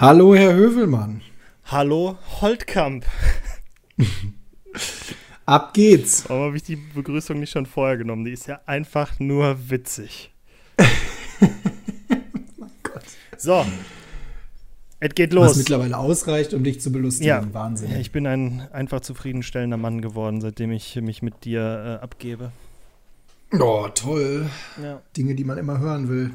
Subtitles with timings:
[0.00, 1.22] Hallo, Herr Hövelmann.
[1.64, 3.04] Hallo, Holtkamp.
[5.44, 6.28] Ab geht's.
[6.28, 8.24] Warum habe ich die Begrüßung nicht schon vorher genommen?
[8.24, 10.32] Die ist ja einfach nur witzig.
[11.40, 13.02] mein Gott.
[13.38, 13.66] So.
[15.00, 15.50] Es geht los.
[15.50, 17.26] Was mittlerweile ausreicht, um dich zu belustigen.
[17.26, 17.90] Ja, Wahnsinn.
[17.98, 22.52] Ich bin ein einfach zufriedenstellender Mann geworden, seitdem ich mich mit dir äh, abgebe.
[23.58, 24.48] Oh, toll.
[24.80, 25.02] Ja.
[25.16, 26.30] Dinge, die man immer hören will.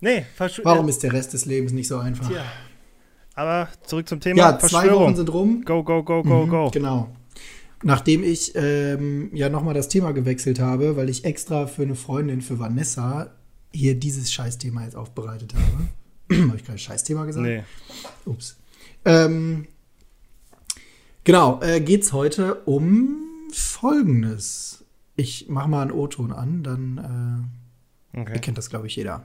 [0.00, 0.24] Nee,
[0.62, 2.28] Warum ist der Rest des Lebens nicht so einfach?
[2.28, 2.44] Tja.
[3.34, 4.38] Aber zurück zum Thema.
[4.38, 5.62] Ja, zwei Wochen sind rum.
[5.64, 6.70] Go, go, go, go, mhm, go.
[6.70, 7.14] Genau.
[7.82, 12.40] Nachdem ich ähm, ja nochmal das Thema gewechselt habe, weil ich extra für eine Freundin,
[12.40, 13.34] für Vanessa,
[13.72, 16.44] hier dieses Scheißthema jetzt aufbereitet habe.
[16.48, 17.46] habe ich kein Scheißthema gesagt?
[17.46, 17.62] Nee.
[18.24, 18.56] Ups.
[19.04, 19.66] Ähm,
[21.24, 23.16] genau, äh, geht es heute um
[23.52, 24.84] Folgendes.
[25.14, 27.50] Ich mache mal einen O-Ton an, dann
[28.14, 28.32] äh, okay.
[28.32, 29.24] erkennt das, glaube ich, jeder.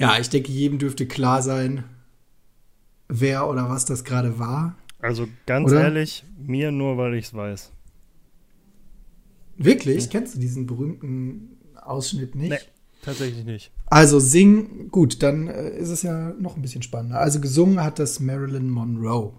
[0.00, 1.84] Ja, ich denke, jedem dürfte klar sein,
[3.06, 4.76] wer oder was das gerade war.
[4.98, 5.82] Also ganz oder?
[5.82, 7.70] ehrlich, mir nur, weil ich es weiß.
[9.58, 10.04] Wirklich?
[10.04, 10.10] Ja.
[10.10, 12.50] Kennst du diesen berühmten Ausschnitt nicht?
[12.50, 12.58] Nee,
[13.02, 13.72] tatsächlich nicht.
[13.86, 17.20] Also Sing, gut, dann äh, ist es ja noch ein bisschen spannender.
[17.20, 19.34] Also gesungen hat das Marilyn Monroe.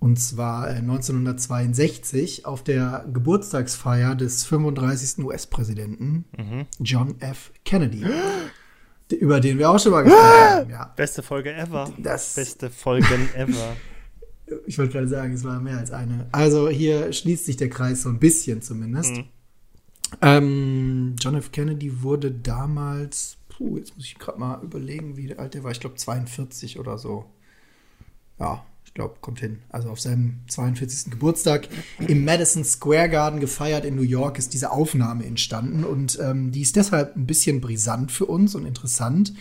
[0.00, 5.24] Und zwar äh, 1962 auf der Geburtstagsfeier des 35.
[5.24, 6.66] US-Präsidenten mhm.
[6.80, 7.52] John F.
[7.64, 8.04] Kennedy.
[9.12, 10.70] über den wir auch schon mal gesprochen haben.
[10.70, 10.92] Ja.
[10.96, 11.92] Beste Folge ever.
[11.98, 13.76] Das Beste Folgen ever.
[14.66, 16.26] ich wollte gerade sagen, es war mehr als eine.
[16.32, 19.16] Also hier schließt sich der Kreis so ein bisschen zumindest.
[19.16, 19.24] Mhm.
[20.22, 21.52] Ähm, John F.
[21.52, 25.70] Kennedy wurde damals, puh, jetzt muss ich gerade mal überlegen, wie alt der war.
[25.70, 27.26] Ich glaube 42 oder so.
[28.38, 29.58] Ja, ich glaube, kommt hin.
[29.68, 31.10] Also auf seinem 42.
[31.10, 31.68] Geburtstag
[31.98, 36.62] im Madison Square Garden gefeiert in New York ist diese Aufnahme entstanden und ähm, die
[36.62, 39.34] ist deshalb ein bisschen brisant für uns und interessant,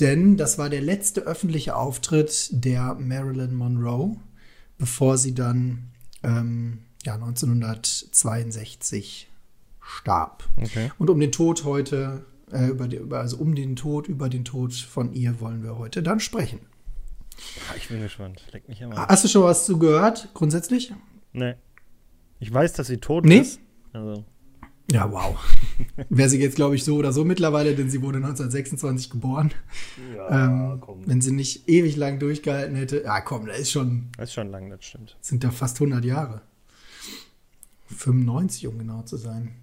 [0.00, 4.16] denn das war der letzte öffentliche Auftritt der Marilyn Monroe,
[4.76, 5.84] bevor sie dann
[6.22, 9.30] ähm, ja, 1962
[9.80, 10.44] starb.
[10.60, 10.90] Okay.
[10.98, 14.74] Und um den Tod heute, äh, über die, also um den Tod, über den Tod
[14.74, 16.60] von ihr wollen wir heute dann sprechen.
[17.70, 18.44] Ah, ich bin gespannt.
[18.52, 19.06] Leck mich immer.
[19.08, 20.92] Hast du schon was zu gehört, grundsätzlich?
[21.32, 21.54] Nee.
[22.40, 23.38] Ich weiß, dass sie tot nee?
[23.38, 23.60] ist.
[23.92, 24.24] Also.
[24.92, 25.36] Ja, wow.
[26.10, 29.52] Wäre sie jetzt, glaube ich, so oder so mittlerweile, denn sie wurde 1926 geboren.
[30.14, 31.02] Ja, ähm, komm.
[31.06, 33.02] Wenn sie nicht ewig lang durchgehalten hätte.
[33.02, 34.08] Ja, komm, das ist schon.
[34.16, 35.16] Das ist schon lang, das stimmt.
[35.20, 36.42] Sind da fast 100 Jahre.
[37.86, 39.54] 95, um genau zu sein.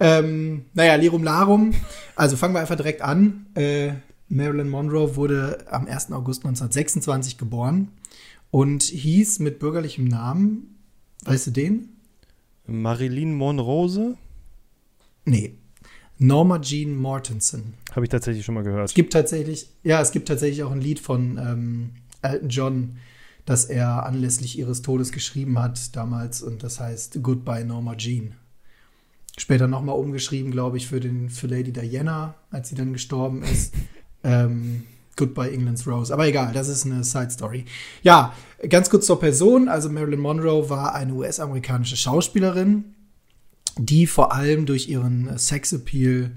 [0.00, 1.74] Ähm, naja, Lirum Larum.
[2.14, 3.46] Also fangen wir einfach direkt an.
[3.54, 3.92] Äh,
[4.28, 6.12] Marilyn Monroe wurde am 1.
[6.12, 7.88] August 1926 geboren
[8.50, 10.76] und hieß mit bürgerlichem Namen,
[11.24, 11.96] weißt du den?
[12.66, 14.16] Marilyn Monrose?
[15.24, 15.54] Nee.
[16.18, 17.74] Norma Jean Mortensen.
[17.92, 18.88] Habe ich tatsächlich schon mal gehört.
[18.88, 21.90] Es gibt tatsächlich, ja, es gibt tatsächlich auch ein Lied von ähm,
[22.22, 22.96] Elton John,
[23.46, 28.34] das er anlässlich ihres Todes geschrieben hat damals und das heißt Goodbye Norma Jean.
[29.38, 33.72] Später nochmal umgeschrieben, glaube ich, für, den, für Lady Diana, als sie dann gestorben ist.
[34.28, 34.82] Ähm,
[35.16, 36.14] Goodbye England's Rose.
[36.14, 37.64] Aber egal, das ist eine Side Story.
[38.02, 38.32] Ja,
[38.68, 39.68] ganz kurz zur Person.
[39.68, 42.94] Also Marilyn Monroe war eine US-amerikanische Schauspielerin,
[43.76, 46.30] die vor allem durch ihren Sexappeal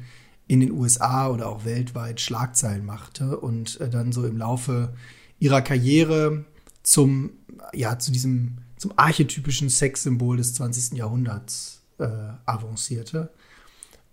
[0.47, 4.93] in den USA oder auch weltweit Schlagzeilen machte und äh, dann so im Laufe
[5.39, 6.45] ihrer Karriere
[6.83, 7.31] zum,
[7.73, 10.97] ja, zu diesem, zum archetypischen Sexsymbol des 20.
[10.97, 12.07] Jahrhunderts äh,
[12.45, 13.31] avancierte.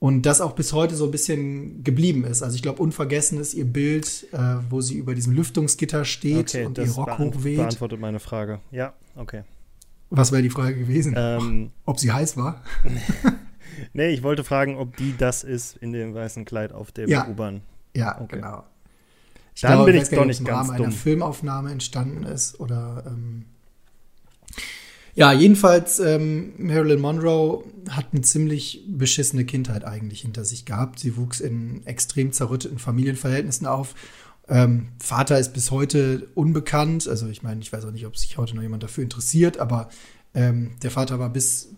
[0.01, 2.43] Und das auch bis heute so ein bisschen geblieben ist.
[2.43, 4.39] Also ich glaube, unvergessen ist ihr Bild, äh,
[4.71, 7.57] wo sie über diesem Lüftungsgitter steht okay, und ihr Rock beant hochweht.
[7.57, 8.61] beantwortet meine Frage.
[8.71, 9.43] Ja, okay.
[10.11, 11.15] Was wäre die Frage gewesen?
[11.17, 12.63] Ähm, ob sie heiß war?
[13.93, 17.27] nee, ich wollte fragen, ob die das ist in dem weißen Kleid auf der ja.
[17.29, 17.63] U-Bahn.
[17.95, 18.37] Ja, okay.
[18.37, 18.65] genau.
[19.55, 20.87] Ich Dann glaube, bin ich doch nicht ganz Rahmen dumm.
[20.87, 23.47] einer Filmaufnahme entstanden ist oder ähm,
[25.19, 31.01] ja, jedenfalls, ähm, Marilyn Monroe hat eine ziemlich beschissene Kindheit eigentlich hinter sich gehabt.
[31.01, 33.97] Sie wuchs in extrem zerrütteten Familienverhältnissen auf.
[34.49, 37.09] Ähm, Vater ist bis heute unbekannt.
[37.09, 39.89] Also ich meine, ich weiß auch nicht, ob sich heute noch jemand dafür interessiert, aber
[40.35, 41.71] ähm, der Vater war bis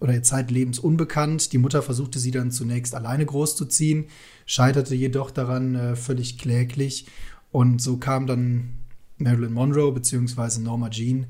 [0.00, 1.52] oder zeitlebens unbekannt.
[1.52, 4.06] Die Mutter versuchte sie dann zunächst alleine großzuziehen,
[4.44, 7.06] scheiterte jedoch daran äh, völlig kläglich.
[7.52, 8.74] Und so kam dann
[9.18, 10.58] Marilyn Monroe bzw.
[10.58, 11.26] Norma Jean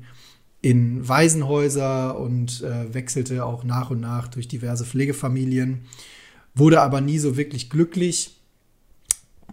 [0.63, 5.81] in Waisenhäuser und äh, wechselte auch nach und nach durch diverse Pflegefamilien,
[6.55, 8.37] wurde aber nie so wirklich glücklich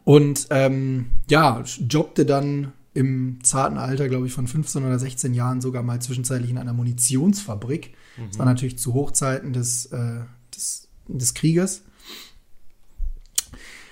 [0.05, 5.61] und ähm, ja, jobbte dann im zarten Alter, glaube ich, von 15 oder 16 Jahren
[5.61, 7.93] sogar mal zwischenzeitlich in einer Munitionsfabrik.
[8.17, 8.29] Mhm.
[8.29, 10.21] Das war natürlich zu Hochzeiten des, äh,
[10.55, 11.83] des, des Krieges.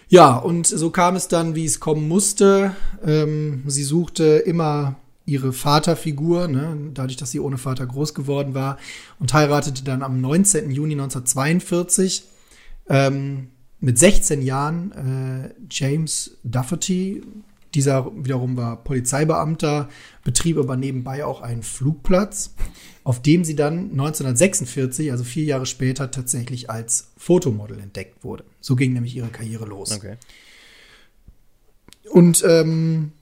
[0.09, 2.77] Ja, und so kam es dann, wie es kommen musste.
[3.05, 4.97] Ähm, sie suchte immer
[5.29, 8.79] ihre Vaterfigur, ne, dadurch, dass sie ohne Vater groß geworden war,
[9.21, 10.71] und heiratete dann am 19.
[10.71, 12.25] Juni 1942
[12.89, 13.49] ähm,
[13.81, 17.23] mit 16 Jahren äh, James Dufferty.
[17.75, 19.91] Dieser wiederum war Polizeibeamter,
[20.25, 22.55] betrieb aber nebenbei auch einen Flugplatz,
[23.05, 28.45] auf dem sie dann 1946, also vier Jahre später, tatsächlich als Fotomodel entdeckt wurde.
[28.63, 29.93] So ging nämlich ihre Karriere los.
[29.93, 30.17] Okay.
[32.11, 33.13] Und ähm,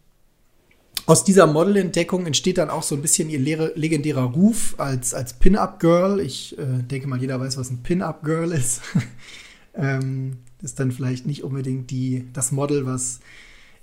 [1.06, 6.18] aus dieser Modelentdeckung entsteht dann auch so ein bisschen ihr legendärer Ruf als, als Pin-Up-Girl.
[6.20, 8.82] Ich äh, denke mal, jeder weiß, was ein Pin-Up-Girl ist.
[9.74, 13.20] ähm, ist dann vielleicht nicht unbedingt die, das Model, was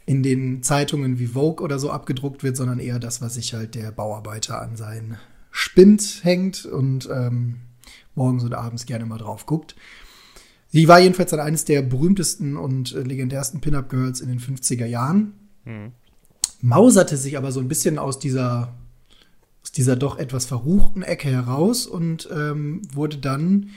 [0.05, 3.75] in den Zeitungen wie Vogue oder so abgedruckt wird, sondern eher das, was sich halt
[3.75, 5.17] der Bauarbeiter an seinen
[5.49, 7.61] Spind hängt und ähm,
[8.15, 9.75] morgens oder abends gerne mal drauf guckt.
[10.67, 15.33] Sie war jedenfalls dann eines der berühmtesten und äh, legendärsten Pin-Up-Girls in den 50er Jahren.
[15.63, 15.93] Mhm.
[16.65, 18.74] Mauserte sich aber so ein bisschen aus dieser,
[19.62, 23.71] aus dieser doch etwas verruchten Ecke heraus und ähm, wurde dann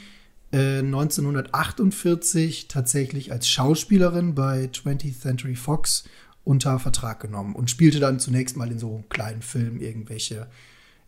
[0.52, 6.04] 1948 äh, tatsächlich als Schauspielerin bei 20th Century Fox
[6.44, 10.46] unter Vertrag genommen und spielte dann zunächst mal in so kleinen Filmen irgendwelche,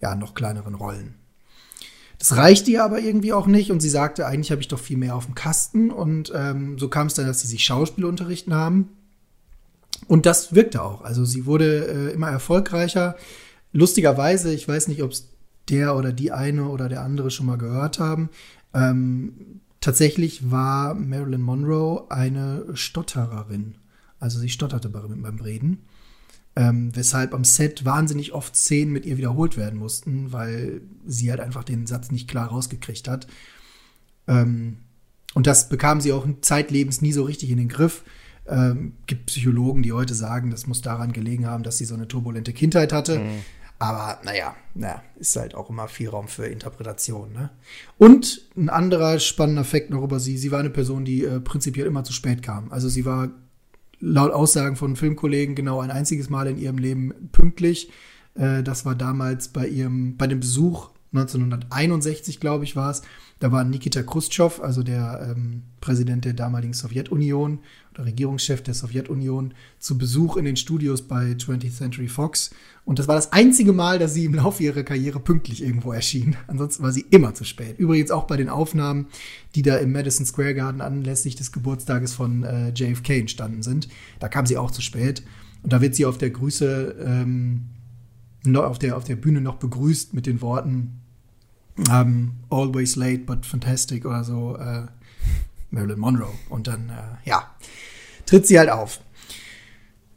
[0.01, 1.15] ja, noch kleineren Rollen.
[2.19, 4.97] Das reichte ihr aber irgendwie auch nicht und sie sagte, eigentlich habe ich doch viel
[4.97, 8.89] mehr auf dem Kasten und ähm, so kam es dann, dass sie sich Schauspielunterricht nahm
[10.07, 11.03] und das wirkte auch.
[11.03, 13.17] Also sie wurde äh, immer erfolgreicher.
[13.73, 15.31] Lustigerweise, ich weiß nicht, ob es
[15.69, 18.31] der oder die eine oder der andere schon mal gehört haben.
[18.75, 23.75] Ähm, tatsächlich war Marilyn Monroe eine Stottererin.
[24.21, 25.85] Also sie stotterte beim, Reden.
[26.57, 31.41] Ähm, weshalb am Set wahnsinnig oft Szenen mit ihr wiederholt werden mussten, weil sie halt
[31.41, 33.29] einfach den Satz nicht klar rausgekriegt hat.
[34.27, 34.79] Ähm,
[35.35, 38.03] und das bekam sie auch zeitlebens nie so richtig in den Griff.
[38.49, 42.09] Ähm, gibt Psychologen, die heute sagen, das muss daran gelegen haben, dass sie so eine
[42.09, 43.19] turbulente Kindheit hatte.
[43.19, 43.43] Mhm.
[43.79, 47.33] Aber naja, naja, ist halt auch immer viel Raum für Interpretation.
[47.33, 47.51] Ne?
[47.97, 51.87] Und ein anderer spannender Fakt noch über sie, sie war eine Person, die äh, prinzipiell
[51.87, 52.73] immer zu spät kam.
[52.73, 53.31] Also sie war
[54.01, 57.91] laut Aussagen von Filmkollegen genau ein einziges Mal in ihrem Leben pünktlich.
[58.35, 63.03] Äh, das war damals bei ihrem, bei dem Besuch 1961, glaube ich, war es.
[63.39, 67.61] Da war Nikita Khrushchev, also der ähm, Präsident der damaligen Sowjetunion
[67.99, 72.51] oder Regierungschef der Sowjetunion, zu Besuch in den Studios bei 20th Century Fox.
[72.85, 76.37] Und das war das einzige Mal, dass sie im Laufe ihrer Karriere pünktlich irgendwo erschien.
[76.47, 77.79] Ansonsten war sie immer zu spät.
[77.79, 79.09] Übrigens auch bei den Aufnahmen,
[79.55, 83.89] die da im Madison Square Garden anlässlich des Geburtstages von äh, JFK entstanden sind.
[84.21, 85.23] Da kam sie auch zu spät.
[85.63, 87.67] Und da wird sie auf der Grüße, ähm,
[88.55, 91.01] auf, der, auf der Bühne noch begrüßt mit den Worten,
[91.91, 94.87] ähm, Always Late but Fantastic oder so, äh,
[95.71, 96.33] Marilyn Monroe.
[96.49, 97.51] Und dann, äh, ja,
[98.29, 99.01] tritt sie halt auf.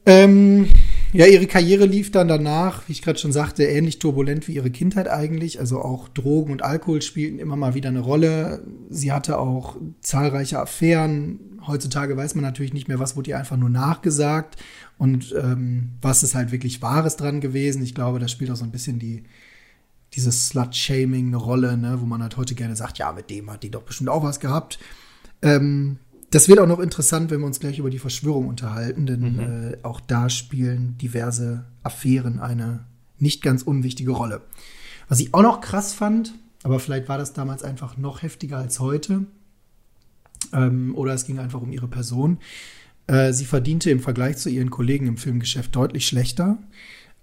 [0.05, 0.67] Ähm,
[1.13, 4.71] ja, ihre Karriere lief dann danach, wie ich gerade schon sagte, ähnlich turbulent wie ihre
[4.71, 5.59] Kindheit eigentlich.
[5.59, 8.63] Also auch Drogen und Alkohol spielten immer mal wieder eine Rolle.
[8.89, 11.39] Sie hatte auch zahlreiche Affären.
[11.67, 14.57] Heutzutage weiß man natürlich nicht mehr, was wurde ihr einfach nur nachgesagt
[14.97, 17.83] und ähm, was ist halt wirklich Wahres dran gewesen.
[17.83, 19.23] Ich glaube, das spielt auch so ein bisschen die,
[20.13, 23.63] dieses Slut-Shaming eine Rolle, ne, wo man halt heute gerne sagt, ja, mit dem hat
[23.63, 24.79] die doch bestimmt auch was gehabt.
[25.41, 25.99] Ähm,
[26.31, 29.39] das wird auch noch interessant, wenn wir uns gleich über die Verschwörung unterhalten, denn mhm.
[29.39, 32.85] äh, auch da spielen diverse Affären eine
[33.19, 34.41] nicht ganz unwichtige Rolle.
[35.07, 36.33] Was ich auch noch krass fand,
[36.63, 39.25] aber vielleicht war das damals einfach noch heftiger als heute,
[40.53, 42.39] ähm, oder es ging einfach um ihre Person.
[43.07, 46.57] Äh, sie verdiente im Vergleich zu ihren Kollegen im Filmgeschäft deutlich schlechter.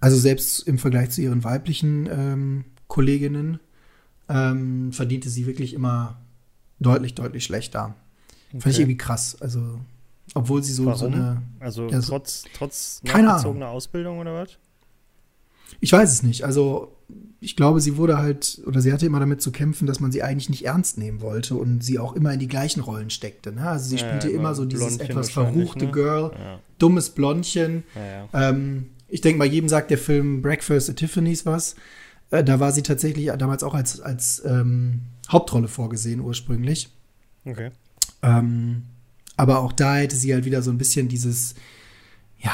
[0.00, 3.58] Also selbst im Vergleich zu ihren weiblichen ähm, Kolleginnen
[4.28, 6.20] ähm, verdiente sie wirklich immer
[6.78, 7.96] deutlich, deutlich schlechter.
[8.48, 8.60] Okay.
[8.60, 9.36] Fand ich irgendwie krass.
[9.40, 9.80] Also,
[10.34, 10.98] obwohl sie so, Warum?
[10.98, 11.42] so eine.
[11.60, 14.58] Also ja, trotz, trotz nachgezogener Ausbildung oder was?
[15.80, 16.44] Ich weiß es nicht.
[16.44, 16.96] Also,
[17.40, 20.22] ich glaube, sie wurde halt, oder sie hatte immer damit zu kämpfen, dass man sie
[20.22, 23.52] eigentlich nicht ernst nehmen wollte und sie auch immer in die gleichen Rollen steckte.
[23.52, 23.68] Ne?
[23.68, 25.92] Also, sie ja, spielte immer so dieses Blondchen etwas verruchte ne?
[25.92, 26.58] Girl, ja.
[26.78, 27.84] dummes Blondchen.
[28.32, 31.76] Ähm, ich denke mal, jedem sagt der Film Breakfast at Tiffany's was.
[32.30, 36.90] Äh, da war sie tatsächlich damals auch als, als ähm, Hauptrolle vorgesehen ursprünglich.
[37.44, 37.70] Okay.
[38.22, 38.82] Ähm,
[39.36, 41.54] aber auch da hätte sie halt wieder so ein bisschen dieses,
[42.40, 42.52] ja,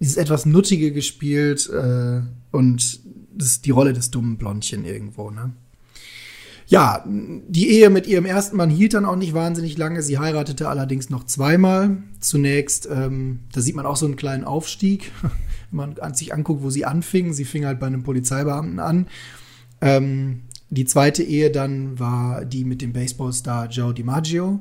[0.00, 3.00] dieses etwas Nuttige gespielt äh, und
[3.34, 5.52] das ist die Rolle des dummen Blondchen irgendwo, ne?
[6.70, 10.02] Ja, die Ehe mit ihrem ersten Mann hielt dann auch nicht wahnsinnig lange.
[10.02, 11.96] Sie heiratete allerdings noch zweimal.
[12.20, 15.10] Zunächst, ähm, da sieht man auch so einen kleinen Aufstieg,
[15.70, 17.32] wenn man sich anguckt, wo sie anfing.
[17.32, 19.06] Sie fing halt bei einem Polizeibeamten an.
[19.80, 24.60] Ähm, die zweite Ehe dann war die mit dem Baseballstar Joe DiMaggio.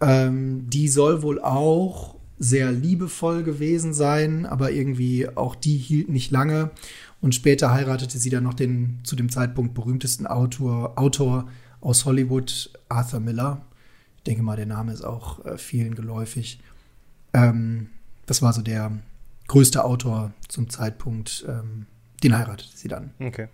[0.00, 6.30] Ähm, die soll wohl auch sehr liebevoll gewesen sein, aber irgendwie auch die hielt nicht
[6.30, 6.70] lange.
[7.20, 11.48] Und später heiratete sie dann noch den zu dem Zeitpunkt berühmtesten Autor, Autor
[11.80, 13.62] aus Hollywood, Arthur Miller.
[14.18, 16.60] Ich denke mal, der Name ist auch äh, vielen geläufig.
[17.32, 17.88] Ähm,
[18.26, 18.92] das war so der
[19.48, 21.44] größte Autor zum Zeitpunkt.
[21.48, 21.86] Ähm,
[22.22, 23.10] den heiratete sie dann.
[23.20, 23.48] Okay.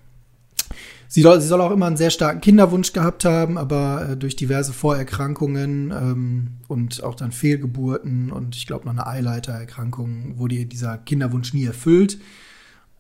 [1.13, 4.37] Sie soll, sie soll auch immer einen sehr starken Kinderwunsch gehabt haben, aber äh, durch
[4.37, 10.67] diverse Vorerkrankungen ähm, und auch dann Fehlgeburten und ich glaube noch eine Eileitererkrankung wurde ihr
[10.67, 12.21] dieser Kinderwunsch nie erfüllt.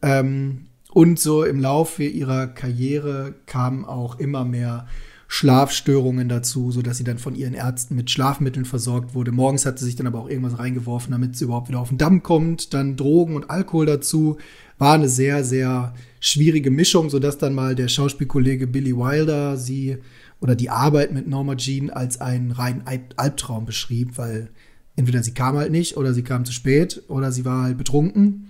[0.03, 4.89] Ähm, und so im Laufe ihrer Karriere kamen auch immer mehr
[5.29, 9.31] Schlafstörungen dazu, sodass sie dann von ihren Ärzten mit Schlafmitteln versorgt wurde.
[9.31, 11.99] Morgens hat sie sich dann aber auch irgendwas reingeworfen, damit sie überhaupt wieder auf den
[11.99, 12.75] Damm kommt.
[12.75, 14.39] Dann Drogen und Alkohol dazu.
[14.79, 19.99] War eine sehr, sehr schwierige Mischung, sodass dann mal der Schauspielkollege Billy Wilder sie
[20.41, 22.85] oder die Arbeit mit Norma Jean als einen reinen
[23.17, 24.51] Albtraum beschrieb, weil
[24.97, 28.49] entweder sie kam halt nicht oder sie kam zu spät oder sie war halt betrunken.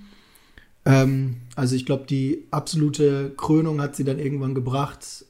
[0.85, 5.25] Ähm, also ich glaube, die absolute Krönung hat sie dann irgendwann gebracht.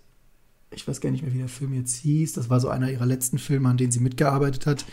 [0.70, 2.35] Ich weiß gar nicht mehr, wie der Film jetzt hieß.
[2.35, 4.87] Das war so einer ihrer letzten Filme, an denen sie mitgearbeitet hat.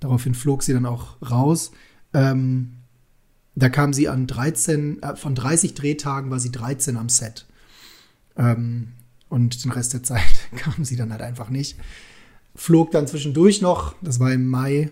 [0.00, 1.72] Daraufhin flog sie dann auch raus.
[2.12, 2.83] Ähm,
[3.56, 7.46] da kam sie an 13, äh, von 30 Drehtagen war sie 13 am Set.
[8.36, 8.88] Ähm,
[9.28, 10.22] und den Rest der Zeit
[10.56, 11.78] kam sie dann halt einfach nicht.
[12.54, 14.90] Flog dann zwischendurch noch, das war im Mai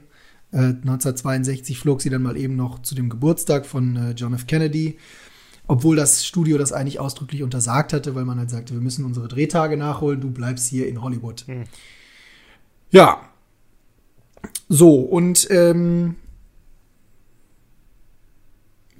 [0.52, 4.46] 1962 äh, flog sie dann mal eben noch zu dem Geburtstag von äh, John F.
[4.46, 4.98] Kennedy,
[5.66, 9.28] obwohl das Studio das eigentlich ausdrücklich untersagt hatte, weil man halt sagte, wir müssen unsere
[9.28, 11.44] Drehtage nachholen, du bleibst hier in Hollywood.
[11.48, 11.64] Mhm.
[12.90, 13.22] Ja.
[14.68, 16.16] So, und ähm,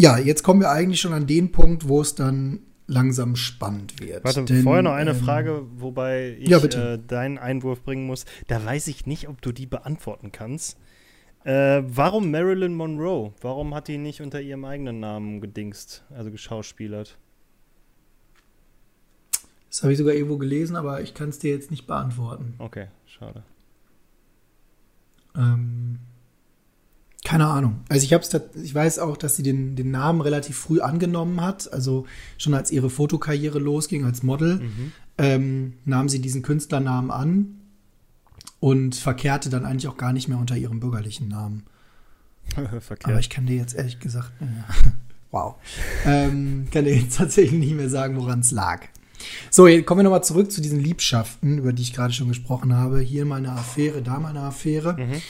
[0.03, 4.25] ja, jetzt kommen wir eigentlich schon an den Punkt, wo es dann langsam spannend wird.
[4.25, 8.25] Warte, Denn, vorher noch eine ähm, Frage, wobei ich ja, äh, deinen Einwurf bringen muss.
[8.49, 10.77] Da weiß ich nicht, ob du die beantworten kannst.
[11.45, 13.33] Äh, warum Marilyn Monroe?
[13.43, 17.17] Warum hat die nicht unter ihrem eigenen Namen gedingst, also geschauspielert?
[19.71, 22.55] Das habe ich sogar irgendwo gelesen, aber ich kann es dir jetzt nicht beantworten.
[22.59, 23.45] Okay, schade.
[25.37, 26.01] Ähm,
[27.25, 27.81] keine Ahnung.
[27.89, 28.31] Also ich hab's,
[28.63, 31.73] ich weiß auch, dass sie den, den Namen relativ früh angenommen hat.
[31.73, 34.93] Also schon als ihre Fotokarriere losging als Model, mhm.
[35.19, 37.61] ähm, nahm sie diesen Künstlernamen an
[38.59, 41.65] und verkehrte dann eigentlich auch gar nicht mehr unter ihrem bürgerlichen Namen.
[43.05, 44.93] Aber ich kann dir jetzt ehrlich gesagt, ja,
[45.31, 45.55] wow,
[46.05, 48.83] ähm, kann dir jetzt tatsächlich nicht mehr sagen, woran es lag.
[49.51, 52.75] So, jetzt kommen wir nochmal zurück zu diesen Liebschaften, über die ich gerade schon gesprochen
[52.75, 52.99] habe.
[52.99, 54.95] Hier mal eine Affäre, da mal eine Affäre.
[54.95, 55.23] Mhm.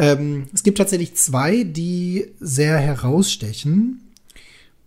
[0.00, 4.00] Ähm, es gibt tatsächlich zwei, die sehr herausstechen.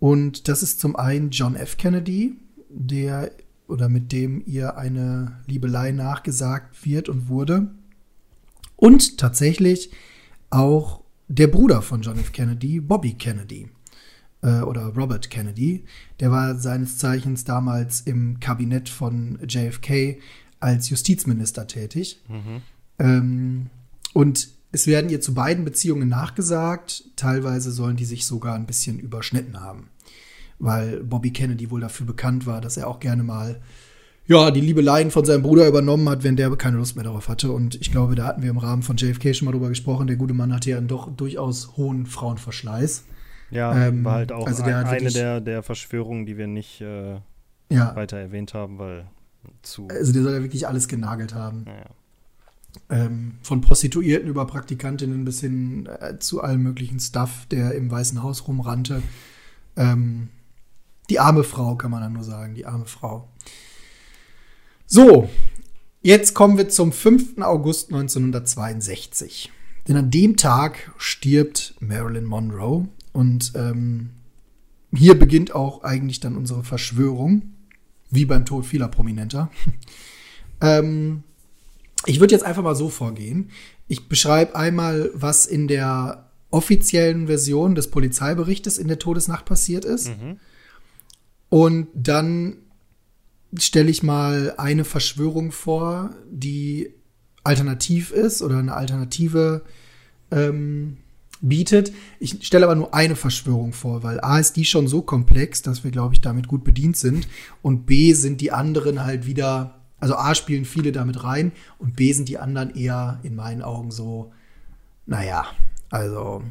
[0.00, 1.76] Und das ist zum einen John F.
[1.76, 2.36] Kennedy,
[2.68, 3.30] der
[3.68, 7.70] oder mit dem ihr eine Liebelei nachgesagt wird und wurde.
[8.76, 9.92] Und tatsächlich
[10.50, 12.32] auch der Bruder von John F.
[12.32, 13.68] Kennedy, Bobby Kennedy
[14.42, 15.84] äh, oder Robert Kennedy,
[16.18, 20.18] der war seines Zeichens damals im Kabinett von JFK
[20.58, 22.20] als Justizminister tätig.
[22.28, 22.62] Mhm.
[22.98, 23.70] Ähm,
[24.12, 27.04] und es werden ihr zu beiden Beziehungen nachgesagt.
[27.14, 29.88] Teilweise sollen die sich sogar ein bisschen überschnitten haben,
[30.58, 33.60] weil Bobby Kennedy wohl dafür bekannt war, dass er auch gerne mal
[34.26, 37.52] ja, die Liebeleien von seinem Bruder übernommen hat, wenn der keine Lust mehr darauf hatte.
[37.52, 40.06] Und ich glaube, da hatten wir im Rahmen von JFK schon mal drüber gesprochen.
[40.06, 43.04] Der gute Mann hatte ja einen doch durchaus hohen Frauenverschleiß.
[43.50, 47.20] Ja, ähm, war halt auch also ein, eine der, der Verschwörungen, die wir nicht äh,
[47.68, 47.94] ja.
[47.94, 49.06] weiter erwähnt haben, weil
[49.62, 49.86] zu.
[49.88, 51.66] Also der soll ja wirklich alles genagelt haben.
[51.68, 51.84] Ja.
[52.90, 58.22] Ähm, von Prostituierten über Praktikantinnen bis hin äh, zu allem möglichen Stuff, der im Weißen
[58.22, 59.02] Haus rumrannte.
[59.76, 60.28] Ähm,
[61.10, 63.28] die arme Frau, kann man dann nur sagen, die arme Frau.
[64.86, 65.28] So,
[66.02, 67.40] jetzt kommen wir zum 5.
[67.40, 69.50] August 1962.
[69.86, 74.10] Denn an dem Tag stirbt Marilyn Monroe und ähm,
[74.94, 77.54] hier beginnt auch eigentlich dann unsere Verschwörung,
[78.10, 79.50] wie beim Tod vieler Prominenter.
[80.60, 81.22] ähm,
[82.06, 83.50] ich würde jetzt einfach mal so vorgehen.
[83.88, 90.08] Ich beschreibe einmal, was in der offiziellen Version des Polizeiberichtes in der Todesnacht passiert ist.
[90.08, 90.38] Mhm.
[91.48, 92.56] Und dann
[93.58, 96.94] stelle ich mal eine Verschwörung vor, die
[97.44, 99.62] alternativ ist oder eine alternative
[100.30, 100.98] ähm,
[101.40, 101.92] bietet.
[102.18, 105.84] Ich stelle aber nur eine Verschwörung vor, weil A ist die schon so komplex, dass
[105.84, 107.28] wir, glaube ich, damit gut bedient sind.
[107.62, 112.12] Und B sind die anderen halt wieder, also A spielen viele damit rein und B
[112.12, 114.32] sind die anderen eher in meinen Augen so,
[115.06, 115.46] naja,
[115.90, 116.42] also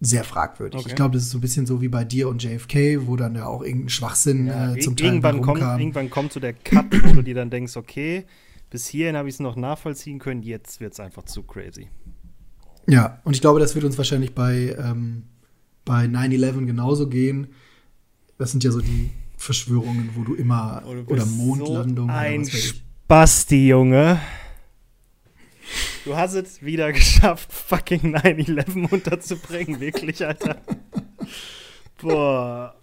[0.00, 0.80] sehr fragwürdig.
[0.80, 0.88] Okay.
[0.90, 3.36] Ich glaube, das ist so ein bisschen so wie bei dir und JFK, wo dann
[3.36, 6.86] ja auch irgendein Schwachsinn ja, äh, zum Teil irgendwann kommt, irgendwann kommt so der Cut,
[7.04, 8.26] wo du dir dann denkst, okay,
[8.68, 11.88] bis hierhin habe ich es noch nachvollziehen können, jetzt wird es einfach zu crazy.
[12.88, 15.24] Ja, und ich glaube, das wird uns wahrscheinlich bei, ähm,
[15.84, 17.48] bei 9-11 genauso gehen.
[18.38, 19.10] Das sind ja so die
[19.42, 22.06] Verschwörungen, wo du immer oh, oder Mondlandung.
[22.06, 24.20] So ein Spasti, Junge.
[26.04, 30.58] Du hast es wieder geschafft, fucking 9-11 unterzubringen, wirklich, Alter.
[32.00, 32.76] Boah.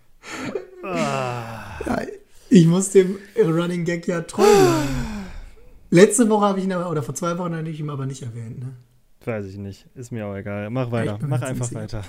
[0.84, 1.80] Ah.
[1.86, 2.02] Ja,
[2.50, 5.28] ich muss dem Running Gag ja treu bleiben.
[5.92, 8.22] Letzte Woche habe ich ihn aber, oder vor zwei Wochen habe ich ihn aber nicht
[8.22, 8.76] erwähnt, ne?
[9.24, 9.86] Weiß ich nicht.
[9.96, 10.70] Ist mir auch egal.
[10.70, 11.20] Mach weiter.
[11.26, 12.04] Mach einfach weiter.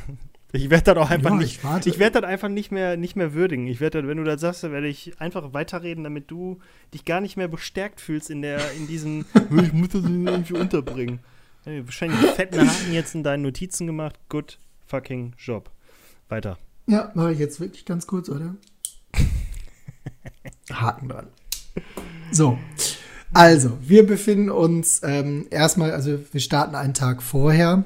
[0.52, 1.61] Ich werde dann auch einfach ja, nicht.
[1.80, 3.66] Ich, ich werde dann einfach nicht mehr, nicht mehr würdigen.
[3.66, 6.59] Ich werde dann, wenn du das sagst, werde ich einfach weiterreden, damit du
[6.92, 9.26] dich gar nicht mehr bestärkt fühlst in der, in diesem,
[9.62, 11.21] ich muss das irgendwie unterbringen.
[11.64, 14.19] Ja, wahrscheinlich fetten Haken jetzt in deinen Notizen gemacht.
[14.28, 15.71] Good fucking Job.
[16.28, 16.59] Weiter.
[16.87, 18.57] Ja, mache ich jetzt wirklich ganz kurz, oder?
[20.73, 21.26] Haken dran.
[22.33, 22.59] So.
[23.33, 27.85] Also, wir befinden uns ähm, erstmal, also wir starten einen Tag vorher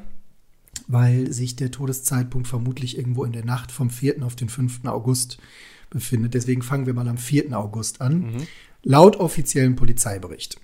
[0.86, 4.22] weil sich der Todeszeitpunkt vermutlich irgendwo in der Nacht vom 4.
[4.22, 4.84] auf den 5.
[4.84, 5.38] August
[5.90, 6.34] befindet.
[6.34, 7.56] Deswegen fangen wir mal am 4.
[7.58, 8.18] August an.
[8.18, 8.46] Mhm.
[8.82, 10.58] Laut offiziellen Polizeibericht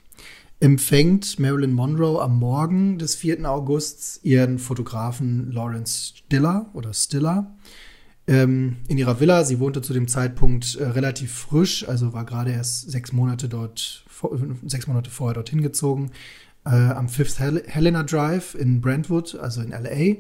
[0.61, 3.51] empfängt Marilyn Monroe am Morgen des 4.
[3.51, 7.57] Augusts ihren Fotografen Lawrence Stiller oder Stiller
[8.27, 9.45] ähm, in ihrer Villa.
[9.45, 14.05] Sie wohnte zu dem Zeitpunkt äh, relativ frisch, also war gerade erst sechs Monate dort,
[14.67, 16.11] sechs Monate vorher dorthin gezogen,
[16.65, 20.17] äh, am Fifth Hel Helena Drive in Brentwood, also in LA.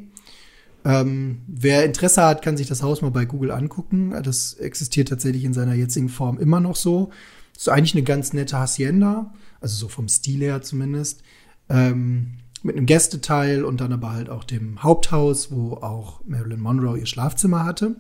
[0.85, 4.15] Ähm, wer Interesse hat, kann sich das Haus mal bei Google angucken.
[4.23, 7.11] Das existiert tatsächlich in seiner jetzigen Form immer noch so.
[7.57, 11.23] Ist eigentlich eine ganz nette Hacienda, also so vom Stil her zumindest.
[11.69, 16.99] Ähm, mit einem Gästeteil und dann aber halt auch dem Haupthaus, wo auch Marilyn Monroe
[16.99, 17.97] ihr Schlafzimmer hatte.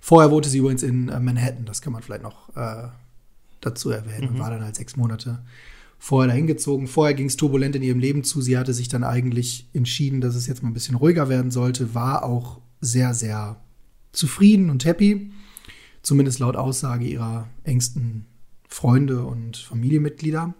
[0.00, 2.88] Vorher wohnte sie übrigens in äh, Manhattan, das kann man vielleicht noch äh,
[3.60, 4.36] dazu erwähnen, mhm.
[4.36, 5.42] und war dann halt sechs Monate
[5.98, 6.86] vorher dahin gezogen.
[6.86, 8.40] Vorher ging es turbulent in ihrem Leben zu.
[8.40, 11.94] Sie hatte sich dann eigentlich entschieden, dass es jetzt mal ein bisschen ruhiger werden sollte,
[11.94, 13.60] war auch sehr, sehr
[14.12, 15.32] zufrieden und happy.
[16.02, 18.26] Zumindest laut Aussage ihrer engsten
[18.68, 20.54] Freunde und Familienmitglieder.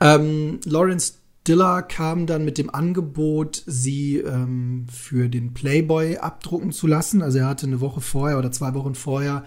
[0.00, 1.14] Ähm, Lawrence
[1.46, 7.20] Diller kam dann mit dem Angebot, sie ähm, für den Playboy abdrucken zu lassen.
[7.20, 9.44] Also er hatte eine Woche vorher oder zwei Wochen vorher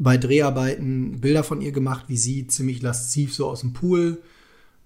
[0.00, 4.22] bei Dreharbeiten Bilder von ihr gemacht, wie sie ziemlich lasziv so aus dem Pool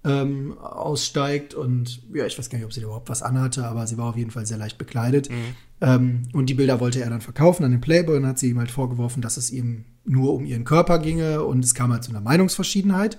[0.03, 1.53] ähm, aussteigt.
[1.53, 4.09] Und ja, ich weiß gar nicht, ob sie da überhaupt was anhatte, aber sie war
[4.09, 5.29] auf jeden Fall sehr leicht bekleidet.
[5.29, 5.35] Mhm.
[5.79, 8.59] Ähm, und die Bilder wollte er dann verkaufen an den Playboy und hat sie ihm
[8.59, 12.11] halt vorgeworfen, dass es ihm nur um ihren Körper ginge und es kam halt zu
[12.11, 13.17] einer Meinungsverschiedenheit.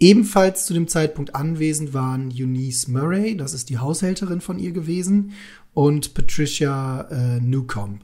[0.00, 5.32] Ebenfalls zu dem Zeitpunkt anwesend waren Eunice Murray, das ist die Haushälterin von ihr gewesen,
[5.74, 8.00] und Patricia äh, Newcomb.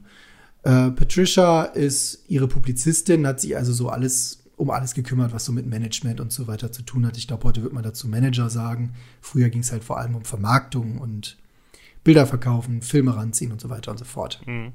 [0.63, 5.51] Äh, Patricia ist ihre Publizistin, hat sich also so alles um alles gekümmert, was so
[5.51, 7.17] mit Management und so weiter zu tun hat.
[7.17, 8.93] Ich glaube, heute wird man dazu Manager sagen.
[9.19, 11.37] Früher ging es halt vor allem um Vermarktung und
[12.03, 14.39] Bilder verkaufen, Filme ranziehen und so weiter und so fort.
[14.45, 14.73] Mhm.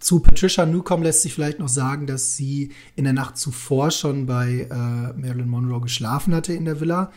[0.00, 4.24] Zu Patricia Newcomb lässt sich vielleicht noch sagen, dass sie in der Nacht zuvor schon
[4.24, 7.12] bei äh, Marilyn Monroe geschlafen hatte in der Villa.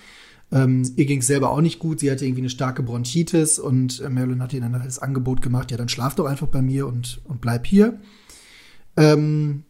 [0.51, 1.99] Ähm, ihr ging es selber auch nicht gut.
[1.99, 5.71] Sie hatte irgendwie eine starke Bronchitis und äh, Marilyn hat ihr dann das Angebot gemacht,
[5.71, 7.99] ja, dann schlaf doch einfach bei mir und, und bleib hier.
[8.97, 9.63] Ähm,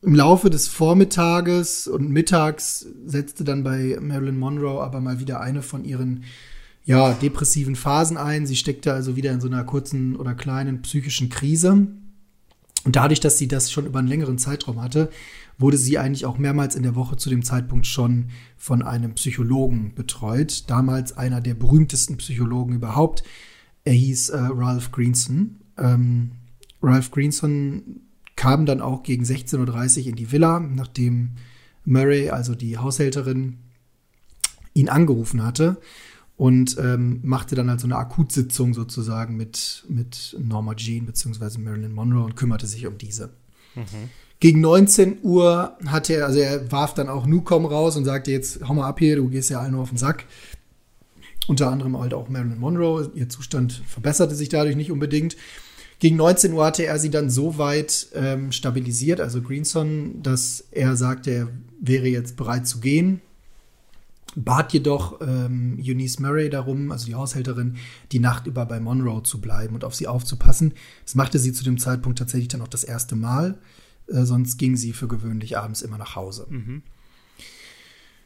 [0.00, 5.62] Im Laufe des Vormittages und Mittags setzte dann bei Marilyn Monroe aber mal wieder eine
[5.62, 6.24] von ihren
[6.84, 8.46] ja, depressiven Phasen ein.
[8.46, 11.88] Sie steckte also wieder in so einer kurzen oder kleinen psychischen Krise.
[12.84, 15.10] Und dadurch, dass sie das schon über einen längeren Zeitraum hatte,
[15.58, 19.94] wurde sie eigentlich auch mehrmals in der Woche zu dem Zeitpunkt schon von einem Psychologen
[19.94, 20.64] betreut.
[20.68, 23.22] Damals einer der berühmtesten Psychologen überhaupt.
[23.84, 25.60] Er hieß äh, Ralph Greenson.
[25.78, 26.32] Ähm,
[26.82, 28.00] Ralph Greenson
[28.36, 31.32] kam dann auch gegen 16.30 Uhr in die Villa, nachdem
[31.84, 33.58] Murray, also die Haushälterin,
[34.74, 35.80] ihn angerufen hatte
[36.36, 41.58] und ähm, machte dann also eine Akutsitzung sozusagen mit, mit Norma Jean bzw.
[41.58, 43.30] Marilyn Monroe und kümmerte sich um diese.
[43.76, 44.10] Mhm.
[44.44, 48.60] Gegen 19 Uhr hatte er, also er warf dann auch Newcom raus und sagte, jetzt
[48.68, 50.26] hau mal ab hier, du gehst ja allen nur auf den Sack.
[51.46, 53.10] Unter anderem halt auch Marilyn Monroe.
[53.14, 55.38] Ihr Zustand verbesserte sich dadurch nicht unbedingt.
[55.98, 60.94] Gegen 19 Uhr hatte er sie dann so weit ähm, stabilisiert, also Greenson, dass er
[60.94, 61.48] sagte, er
[61.80, 63.22] wäre jetzt bereit zu gehen.
[64.36, 67.76] bat jedoch ähm, Eunice Murray darum, also die Haushälterin,
[68.12, 70.74] die Nacht über bei Monroe zu bleiben und auf sie aufzupassen.
[71.06, 73.58] Das machte sie zu dem Zeitpunkt tatsächlich dann auch das erste Mal.
[74.08, 76.46] Äh, sonst ging sie für gewöhnlich abends immer nach Hause.
[76.48, 76.82] Mhm.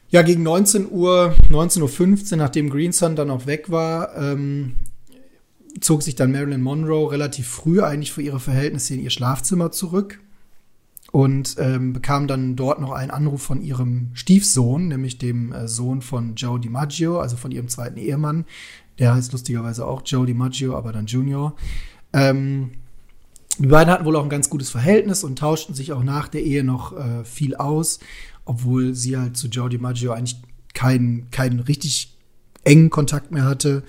[0.09, 4.73] Ja, gegen 19 Uhr, 19.15 Uhr, nachdem Greenson dann auch weg war, ähm,
[5.81, 10.19] zog sich dann Marilyn Monroe relativ früh eigentlich für ihre Verhältnisse in ihr Schlafzimmer zurück
[11.11, 16.01] und ähm, bekam dann dort noch einen Anruf von ihrem Stiefsohn, nämlich dem äh, Sohn
[16.01, 18.45] von Joe DiMaggio, also von ihrem zweiten Ehemann.
[18.97, 21.55] Der heißt lustigerweise auch Joe DiMaggio, aber dann Junior.
[22.13, 22.71] Ähm,
[23.59, 26.43] die beiden hatten wohl auch ein ganz gutes Verhältnis und tauschten sich auch nach der
[26.43, 27.99] Ehe noch äh, viel aus,
[28.45, 30.41] obwohl sie halt zu Joe DiMaggio eigentlich
[30.73, 32.17] keinen, keinen richtig
[32.63, 33.83] engen Kontakt mehr hatte.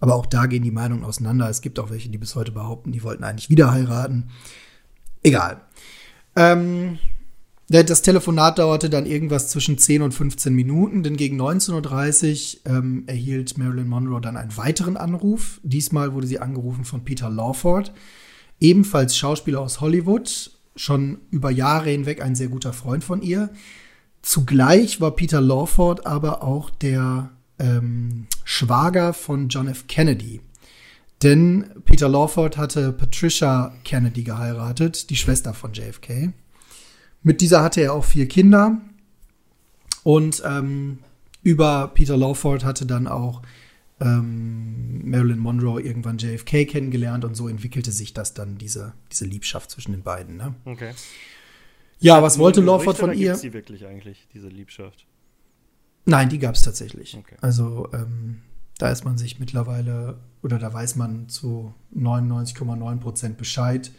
[0.00, 1.48] Aber auch da gehen die Meinungen auseinander.
[1.48, 4.28] Es gibt auch welche, die bis heute behaupten, die wollten eigentlich wieder heiraten.
[5.22, 5.62] Egal.
[6.36, 6.98] Ähm,
[7.68, 13.04] das Telefonat dauerte dann irgendwas zwischen 10 und 15 Minuten, denn gegen 19.30 Uhr ähm,
[13.06, 15.60] erhielt Marilyn Monroe dann einen weiteren Anruf.
[15.62, 17.92] Diesmal wurde sie angerufen von Peter Lawford,
[18.60, 23.50] ebenfalls Schauspieler aus Hollywood, schon über Jahre hinweg ein sehr guter Freund von ihr.
[24.22, 29.86] Zugleich war Peter Lawford aber auch der ähm, Schwager von John F.
[29.86, 30.40] Kennedy.
[31.22, 36.32] Denn Peter Lawford hatte Patricia Kennedy geheiratet, die Schwester von JFK.
[37.22, 38.80] Mit dieser hatte er auch vier Kinder.
[40.04, 41.00] Und ähm,
[41.42, 43.42] über Peter Lawford hatte dann auch
[44.00, 49.70] ähm, Marilyn Monroe irgendwann JFK kennengelernt und so entwickelte sich das dann, diese, diese Liebschaft
[49.70, 50.36] zwischen den beiden.
[50.36, 50.54] Ne?
[50.64, 50.92] Okay.
[52.00, 53.32] Ja, was wollte Lawford von ihr?
[53.32, 55.06] Gibt sie wirklich eigentlich, diese Liebschaft?
[56.04, 57.16] Nein, die gab es tatsächlich.
[57.16, 57.36] Okay.
[57.40, 58.42] Also ähm,
[58.78, 63.90] da ist man sich mittlerweile oder da weiß man zu 99,9 Prozent Bescheid,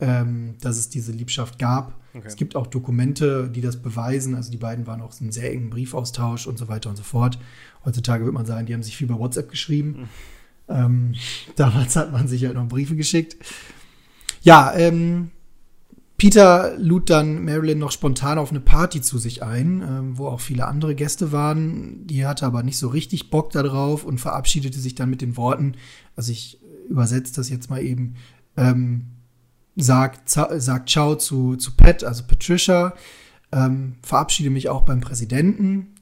[0.00, 1.98] ähm, dass es diese Liebschaft gab.
[2.12, 2.26] Okay.
[2.26, 4.34] Es gibt auch Dokumente, die das beweisen.
[4.34, 7.02] Also die beiden waren auch in einem sehr engen Briefaustausch und so weiter und so
[7.02, 7.38] fort.
[7.84, 9.88] Heutzutage wird man sagen, die haben sich viel bei WhatsApp geschrieben.
[9.88, 10.08] Mhm.
[10.68, 11.14] Ähm,
[11.56, 13.36] damals hat man sich halt noch Briefe geschickt.
[14.42, 15.30] Ja, ähm,
[16.20, 20.40] Peter lud dann Marilyn noch spontan auf eine Party zu sich ein, ähm, wo auch
[20.40, 22.06] viele andere Gäste waren.
[22.06, 25.76] Die hatte aber nicht so richtig Bock darauf und verabschiedete sich dann mit den Worten,
[26.16, 26.60] also ich
[26.90, 28.16] übersetze das jetzt mal eben,
[28.58, 29.06] ähm,
[29.82, 32.94] sagt, sagt Ciao zu, zu Pat, also Patricia,
[33.52, 35.94] ähm, verabschiede mich auch beim Präsidenten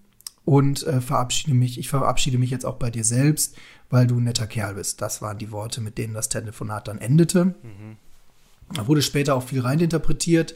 [0.45, 3.57] und äh, verabschiede mich, ich verabschiede mich jetzt auch bei dir selbst,
[3.91, 5.01] weil du ein netter Kerl bist.
[5.03, 7.47] Das waren die Worte, mit denen das Telefonat dann endete.
[7.47, 7.97] Mhm.
[8.75, 10.55] Da wurde später auch viel reininterpretiert.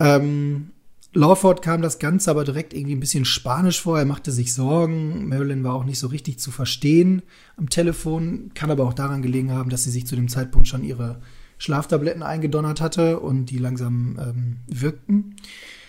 [0.00, 0.70] Ähm,
[1.14, 3.98] Lawford kam das Ganze aber direkt irgendwie ein bisschen spanisch vor.
[3.98, 5.28] Er machte sich Sorgen.
[5.28, 7.22] Marilyn war auch nicht so richtig zu verstehen
[7.56, 8.50] am Telefon.
[8.54, 11.20] Kann aber auch daran gelegen haben, dass sie sich zu dem Zeitpunkt schon ihre
[11.62, 15.36] Schlaftabletten eingedonnert hatte und die langsam ähm, wirkten.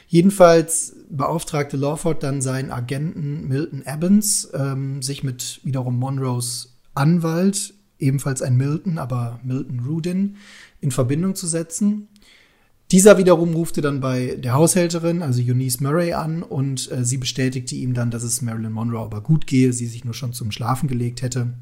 [0.07, 8.43] Jedenfalls beauftragte Lawford dann seinen Agenten Milton Evans, ähm, sich mit wiederum Monroes Anwalt, ebenfalls
[8.43, 10.36] ein Milton, aber Milton Rudin,
[10.79, 12.07] in Verbindung zu setzen.
[12.91, 17.73] Dieser wiederum rufte dann bei der Haushälterin, also Eunice Murray, an und äh, sie bestätigte
[17.73, 20.88] ihm dann, dass es Marilyn Monroe aber gut gehe, sie sich nur schon zum Schlafen
[20.88, 21.53] gelegt hätte.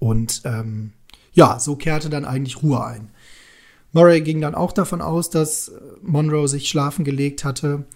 [0.00, 0.94] Und ähm,
[1.38, 3.10] ja, so kehrte dann eigentlich Ruhe ein.
[3.92, 5.70] Murray ging dann auch davon aus, dass
[6.02, 7.86] Monroe sich schlafen gelegt hatte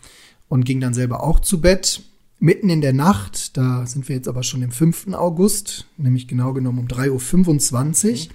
[0.49, 2.05] und ging dann selber auch zu Bett.
[2.39, 5.15] Mitten in der Nacht, da sind wir jetzt aber schon im 5.
[5.15, 8.35] August, nämlich genau genommen um 3.25 Uhr,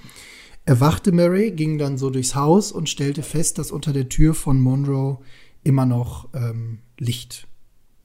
[0.65, 4.60] erwachte Mary, ging dann so durchs Haus und stellte fest, dass unter der Tür von
[4.60, 5.20] Monroe
[5.63, 7.48] immer noch ähm, Licht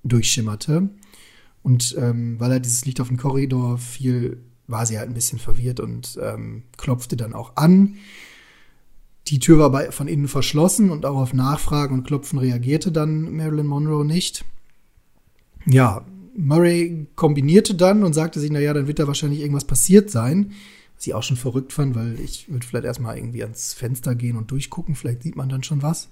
[0.05, 0.89] durchschimmerte.
[1.65, 5.39] Und ähm, weil er dieses Licht auf den Korridor fiel, war sie halt ein bisschen
[5.39, 7.97] verwirrt und ähm, klopfte dann auch an.
[9.29, 13.37] Die Tür war bei, von innen verschlossen und auch auf Nachfragen und Klopfen reagierte dann
[13.37, 14.45] Marilyn Monroe nicht.
[15.67, 16.05] Ja,
[16.37, 20.53] Murray kombinierte dann und sagte sich, naja, dann wird da wahrscheinlich irgendwas passiert sein
[21.03, 24.51] sie auch schon verrückt fand, weil ich würde vielleicht erstmal irgendwie ans Fenster gehen und
[24.51, 26.09] durchgucken, vielleicht sieht man dann schon was.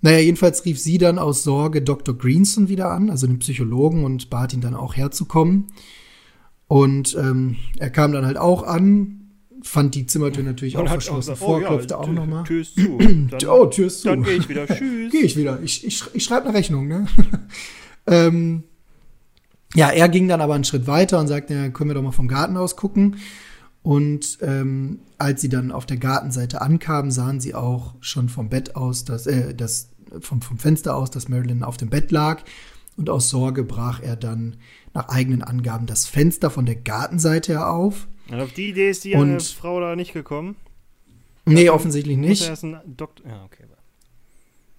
[0.00, 2.16] Naja, jedenfalls rief sie dann aus Sorge Dr.
[2.16, 5.68] Greenson wieder an, also den Psychologen, und bat ihn dann auch herzukommen.
[6.72, 9.28] Und ähm, er kam dann halt auch an,
[9.60, 12.44] fand die Zimmertür natürlich auch verschlossen vor, oh, ja, auch nochmal.
[12.44, 12.96] Tür ist zu.
[12.98, 14.08] Dann, oh, Tür ist zu.
[14.08, 14.66] Dann gehe ich wieder.
[14.66, 15.12] Tschüss.
[15.12, 15.60] gehe ich wieder.
[15.62, 17.06] Ich, ich, ich schreibe eine Rechnung, ne?
[18.06, 18.62] ähm,
[19.74, 22.10] ja, er ging dann aber einen Schritt weiter und sagte, ja, können wir doch mal
[22.10, 23.16] vom Garten aus gucken.
[23.82, 28.76] Und ähm, als sie dann auf der Gartenseite ankamen, sahen sie auch schon vom Bett
[28.76, 32.42] aus, dass, äh, das, vom, vom Fenster aus, dass Marilyn auf dem Bett lag.
[32.96, 34.56] Und aus Sorge brach er dann
[34.94, 38.06] nach eigenen Angaben das Fenster von der Gartenseite her auf.
[38.30, 40.56] Und auf die Idee ist die und, Frau da nicht gekommen?
[41.44, 42.46] Nee, also, offensichtlich nicht.
[42.46, 43.64] Erst ein Doktor ja, okay.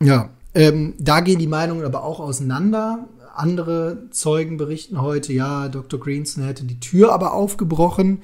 [0.01, 3.07] Ja, ähm, da gehen die Meinungen aber auch auseinander.
[3.35, 5.99] andere Zeugen berichten heute, ja, Dr.
[5.99, 8.21] Greenson hätte die Tür aber aufgebrochen.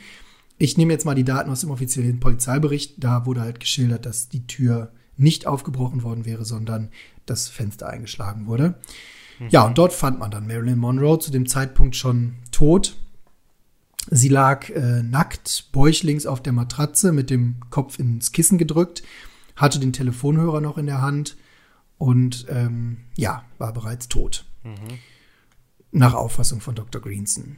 [0.57, 2.95] Ich nehme jetzt mal die Daten aus dem offiziellen Polizeibericht.
[2.97, 6.89] Da wurde halt geschildert, dass die Tür nicht aufgebrochen worden wäre, sondern
[7.25, 8.75] das Fenster eingeschlagen wurde.
[9.39, 9.47] Mhm.
[9.49, 12.95] Ja, und dort fand man dann Marilyn Monroe zu dem Zeitpunkt schon tot.
[14.09, 19.03] Sie lag äh, nackt, bäuchlings auf der Matratze mit dem Kopf ins Kissen gedrückt,
[19.55, 21.37] hatte den Telefonhörer noch in der Hand
[21.97, 24.45] und ähm, ja, war bereits tot.
[24.63, 24.97] Mhm.
[25.91, 27.01] Nach Auffassung von Dr.
[27.01, 27.57] Greenson.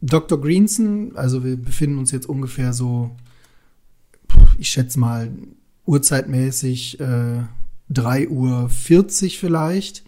[0.00, 0.40] Dr.
[0.40, 3.16] Greenson, also wir befinden uns jetzt ungefähr so,
[4.58, 5.30] ich schätze mal,
[5.86, 7.42] urzeitmäßig äh,
[7.90, 10.04] 3 Uhr 40 vielleicht.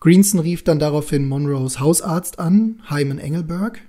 [0.00, 3.80] Greenson rief dann daraufhin Monroes Hausarzt an, Hyman Engelberg.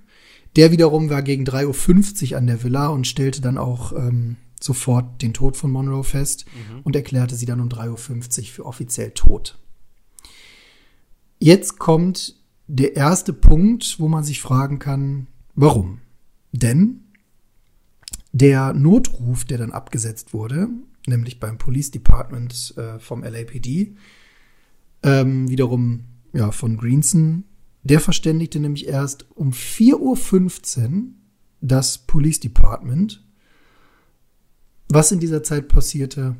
[0.56, 5.22] Der wiederum war gegen 3.50 Uhr an der Villa und stellte dann auch ähm, sofort
[5.22, 6.82] den Tod von Monroe fest mhm.
[6.82, 9.60] und erklärte sie dann um 3.50 Uhr für offiziell tot.
[11.40, 12.36] Jetzt kommt
[12.68, 16.02] der erste Punkt, wo man sich fragen kann, warum?
[16.52, 17.04] Denn
[18.32, 20.70] der Notruf, der dann abgesetzt wurde,
[21.06, 23.96] nämlich beim Police Department äh, vom LAPD,
[25.04, 27.46] ähm, wiederum ja, von Greenson,
[27.84, 31.02] der verständigte nämlich erst um 4.15 Uhr
[31.62, 33.24] das Police Department
[34.90, 36.36] was in dieser Zeit passierte,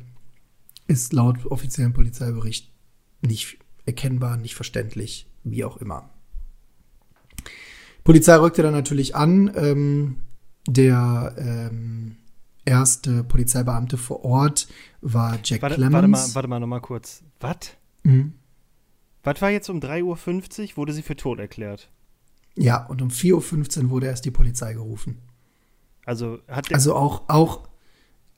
[0.86, 2.72] ist laut offiziellen Polizeibericht
[3.20, 6.10] nicht erkennbar, nicht verständlich, wie auch immer.
[8.04, 9.52] Polizei rückte dann natürlich an.
[9.54, 10.16] Ähm,
[10.66, 12.16] der ähm,
[12.64, 14.68] erste Polizeibeamte vor Ort
[15.00, 15.92] war Jack warte, Clemens.
[15.94, 17.22] Warte mal, warte mal nochmal kurz.
[17.40, 17.56] Was?
[18.02, 18.34] Mhm.
[19.28, 21.90] Was war jetzt um 3.50 Uhr, wurde sie für tot erklärt?
[22.54, 25.18] Ja, und um 4.15 Uhr wurde erst die Polizei gerufen.
[26.06, 27.68] Also hat Also auch, auch,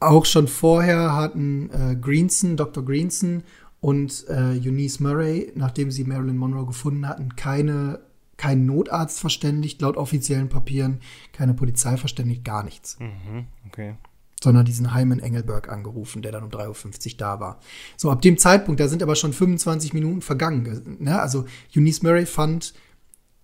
[0.01, 2.85] auch schon vorher hatten äh, Greenson, Dr.
[2.85, 3.45] Greenson
[3.79, 8.01] und äh, Eunice Murray, nachdem sie Marilyn Monroe gefunden hatten, keine,
[8.37, 10.99] keinen Notarzt verständigt, laut offiziellen Papieren,
[11.33, 12.99] keine Polizei verständigt, gar nichts.
[12.99, 13.95] Mhm, okay.
[14.43, 17.61] Sondern diesen Hyman Engelberg angerufen, der dann um 3.50 Uhr da war.
[17.97, 20.97] So, ab dem Zeitpunkt, da sind aber schon 25 Minuten vergangen.
[20.99, 21.21] Ne?
[21.21, 21.45] Also
[21.77, 22.73] Eunice Murray fand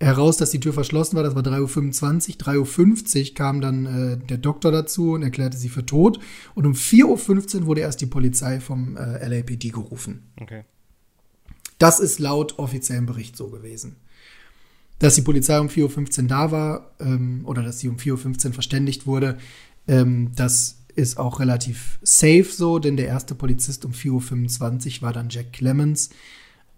[0.00, 1.22] heraus, dass die Tür verschlossen war.
[1.22, 2.66] Das war 3.25 Uhr.
[2.66, 6.18] 3.50 Uhr kam dann äh, der Doktor dazu und erklärte sie für tot.
[6.54, 10.30] Und um 4.15 Uhr wurde erst die Polizei vom äh, LAPD gerufen.
[10.40, 10.64] Okay.
[11.78, 13.96] Das ist laut offiziellem Bericht so gewesen.
[14.98, 18.52] Dass die Polizei um 4.15 Uhr da war ähm, oder dass sie um 4.15 Uhr
[18.52, 19.38] verständigt wurde,
[19.86, 25.12] ähm, das ist auch relativ safe so, denn der erste Polizist um 4.25 Uhr war
[25.12, 26.10] dann Jack Clemens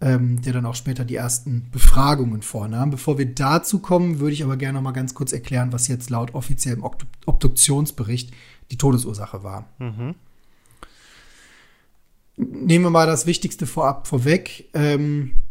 [0.01, 2.89] ähm, der dann auch später die ersten Befragungen vornahm.
[2.89, 6.09] Bevor wir dazu kommen, würde ich aber gerne noch mal ganz kurz erklären, was jetzt
[6.09, 6.83] laut offiziellem
[7.25, 8.31] Obduktionsbericht
[8.71, 9.67] die Todesursache war.
[9.79, 10.15] Mhm.
[12.37, 14.69] Nehmen wir mal das Wichtigste vorab vorweg.
[14.73, 15.41] Ähm,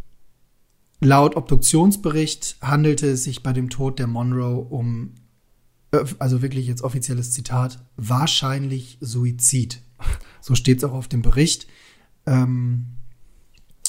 [1.00, 5.14] laut Obduktionsbericht handelte es sich bei dem Tod der Monroe um,
[6.18, 9.82] also wirklich jetzt offizielles Zitat, wahrscheinlich Suizid.
[10.40, 11.66] So steht es auch auf dem Bericht.
[12.24, 12.86] Ähm,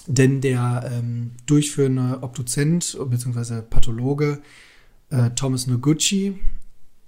[0.08, 3.62] denn der ähm, durchführende Obduzent bzw.
[3.62, 4.42] Pathologe
[5.10, 6.40] äh, Thomas Noguchi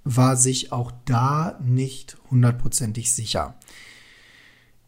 [0.04, 3.56] war sich auch da nicht hundertprozentig sicher.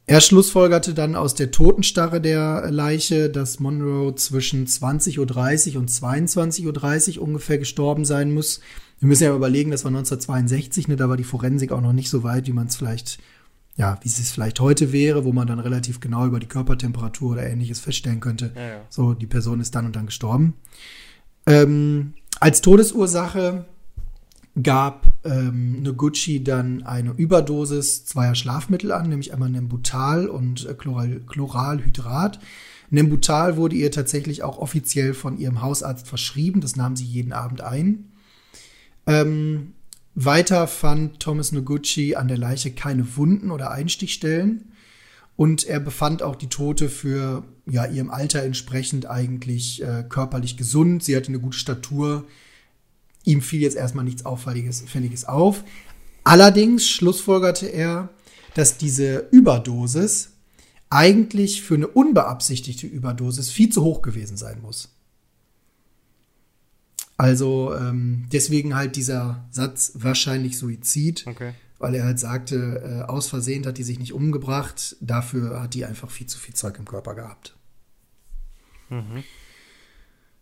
[0.07, 7.17] Er schlussfolgerte dann aus der Totenstarre der Leiche, dass Monroe zwischen 20.30 Uhr und 22.30
[7.19, 8.61] Uhr ungefähr gestorben sein muss.
[9.01, 12.11] Wir müssen ja überlegen, das war 1962, ne, da war die Forensik auch noch nicht
[12.11, 13.19] so weit, wie man es vielleicht
[13.77, 17.47] ja, wie es vielleicht heute wäre, wo man dann relativ genau über die Körpertemperatur oder
[17.47, 18.53] ähnliches feststellen könnte.
[18.55, 18.81] Ja, ja.
[18.89, 20.55] So, die Person ist dann und dann gestorben.
[21.47, 23.65] Ähm, als Todesursache
[24.63, 31.21] gab ähm, Noguchi dann eine Überdosis zweier Schlafmittel an, nämlich einmal Nembutal und äh, Chloral
[31.27, 32.39] Chloralhydrat.
[32.91, 37.61] Nembutal wurde ihr tatsächlich auch offiziell von ihrem Hausarzt verschrieben, das nahm sie jeden Abend
[37.61, 38.13] ein.
[39.07, 39.73] Ähm,
[40.15, 44.71] weiter fand Thomas Noguchi an der Leiche keine Wunden oder Einstichstellen.
[45.37, 51.03] Und er befand auch die Tote für ja, ihrem Alter entsprechend eigentlich äh, körperlich gesund.
[51.03, 52.25] Sie hatte eine gute Statur.
[53.25, 55.65] Ihm fiel jetzt erstmal nichts Auffälliges Fälliges auf.
[56.23, 58.11] Allerdings schlussfolgerte er,
[58.55, 60.31] dass diese Überdosis
[60.91, 64.95] eigentlich für eine unbeabsichtigte Überdosis viel zu hoch gewesen sein muss.
[67.17, 71.55] Also ähm, deswegen halt dieser Satz wahrscheinlich Suizid, okay.
[71.79, 75.85] weil er halt sagte, äh, aus Versehen hat die sich nicht umgebracht, dafür hat die
[75.85, 77.57] einfach viel zu viel Zeug im Körper gehabt.
[78.91, 79.23] Mhm.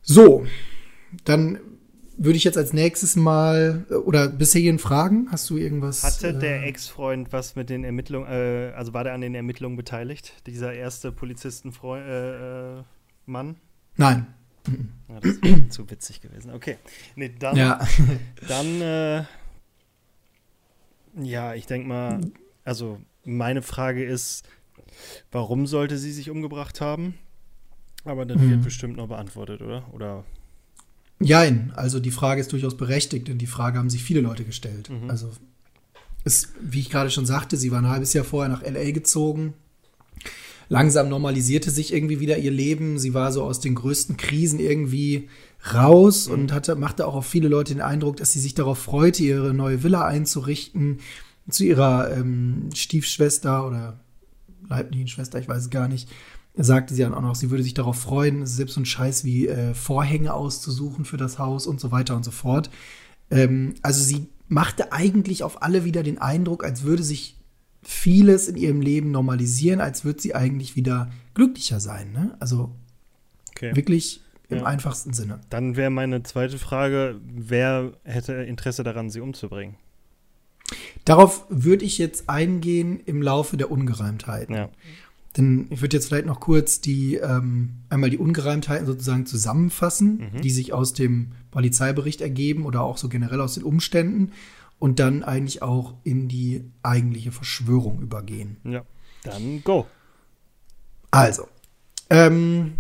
[0.03, 0.47] So,
[1.25, 1.61] dann
[2.25, 6.03] würde ich jetzt als nächstes mal äh, oder bisher fragen, hast du irgendwas?
[6.03, 9.77] Hatte äh, der Ex-Freund was mit den Ermittlungen, äh, also war der an den Ermittlungen
[9.77, 12.85] beteiligt, dieser erste Polizistenmann?
[13.27, 13.55] Äh,
[13.97, 14.27] Nein.
[15.09, 16.53] Ja, das wäre zu witzig gewesen.
[16.53, 16.77] Okay.
[17.17, 17.81] Nee, dann, Ja.
[18.49, 19.25] dann äh,
[21.21, 22.21] ja, ich denke mal,
[22.65, 24.49] also meine Frage ist,
[25.31, 27.15] warum sollte sie sich umgebracht haben?
[28.05, 28.65] Aber das wird Mhm.
[28.65, 29.85] bestimmt noch beantwortet, oder?
[29.93, 30.25] Oder
[31.25, 34.91] Jein, also die Frage ist durchaus berechtigt, denn die Frage haben sich viele Leute gestellt.
[34.91, 35.11] Mhm.
[35.11, 35.31] Also,
[36.25, 39.55] es, wie ich gerade schon sagte, sie war ein halbes Jahr vorher nach LA gezogen.
[40.69, 42.99] Langsam normalisierte sich irgendwie wieder ihr Leben.
[42.99, 45.29] Sie war so aus den größten Krisen irgendwie
[45.75, 46.35] raus Mhm.
[46.35, 49.53] und hatte, machte auch auf viele Leute den Eindruck, dass sie sich darauf freute, ihre
[49.55, 50.99] neue Villa einzurichten.
[51.51, 53.99] Zu ihrer ähm, Stiefschwester oder
[54.69, 56.09] Leiblinienschwester, ich weiß es gar nicht,
[56.55, 59.49] sagte sie dann auch noch, sie würde sich darauf freuen, selbst so ein Scheiß wie
[59.49, 62.71] äh, Vorhänge auszusuchen für das Haus und so weiter und so fort.
[63.31, 67.37] Ähm, also sie machte eigentlich auf alle wieder den Eindruck, als würde sich
[67.83, 72.13] vieles in ihrem Leben normalisieren, als würde sie eigentlich wieder glücklicher sein.
[72.13, 72.37] Ne?
[72.39, 72.71] Also
[73.51, 73.75] okay.
[73.75, 74.65] wirklich im Ja.
[74.65, 75.41] einfachsten Sinne.
[75.49, 79.77] Dann wäre meine zweite Frage, wer hätte Interesse daran, sie umzubringen?
[81.05, 84.55] Darauf würde ich jetzt eingehen im Laufe der Ungereimtheiten.
[84.55, 84.69] Ja.
[85.37, 90.43] Denn ich würde jetzt vielleicht noch kurz die ähm, einmal die Ungereimtheiten sozusagen zusammenfassen, Mhm.
[90.43, 94.33] die sich aus dem Polizeibericht ergeben oder auch so generell aus den Umständen
[94.79, 98.57] und dann eigentlich auch in die eigentliche Verschwörung übergehen.
[98.65, 98.83] Ja.
[99.23, 99.87] Dann go.
[101.11, 101.47] Also,
[102.11, 102.73] ähm,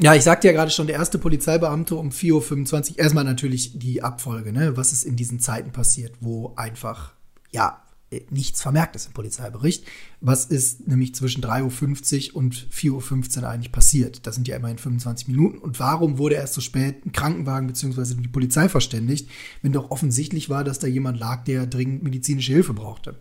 [0.00, 4.02] ja, ich sagte ja gerade schon, der erste Polizeibeamte um 4.25 Uhr, erstmal natürlich die
[4.02, 7.12] Abfolge, ne, was ist in diesen Zeiten passiert, wo einfach,
[7.52, 7.83] ja,
[8.30, 9.84] nichts vermerkt ist im Polizeibericht.
[10.20, 14.26] Was ist nämlich zwischen 3.50 Uhr und 4.15 Uhr eigentlich passiert?
[14.26, 15.58] Das sind ja immerhin 25 Minuten.
[15.58, 18.14] Und warum wurde erst so spät ein Krankenwagen bzw.
[18.14, 19.28] die Polizei verständigt,
[19.62, 23.16] wenn doch offensichtlich war, dass da jemand lag, der dringend medizinische Hilfe brauchte?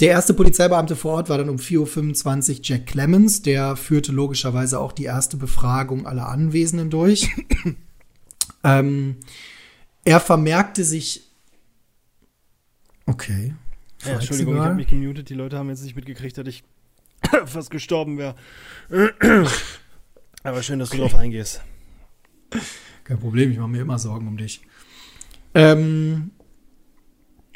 [0.00, 3.42] Der erste Polizeibeamte vor Ort war dann um 4.25 Uhr Jack Clemens.
[3.42, 7.30] Der führte logischerweise auch die erste Befragung aller Anwesenden durch.
[8.64, 9.16] ähm,
[10.04, 11.22] er vermerkte sich.
[13.06, 13.54] Okay.
[14.04, 15.28] Ja, Entschuldigung, ich habe mich gemutet.
[15.28, 16.64] Die Leute haben jetzt nicht mitgekriegt, dass ich
[17.46, 18.34] fast gestorben wäre.
[20.42, 21.62] Aber schön, dass du darauf eingehst.
[23.04, 24.62] Kein Problem, ich mache mir immer Sorgen um dich.
[25.54, 26.30] Ähm,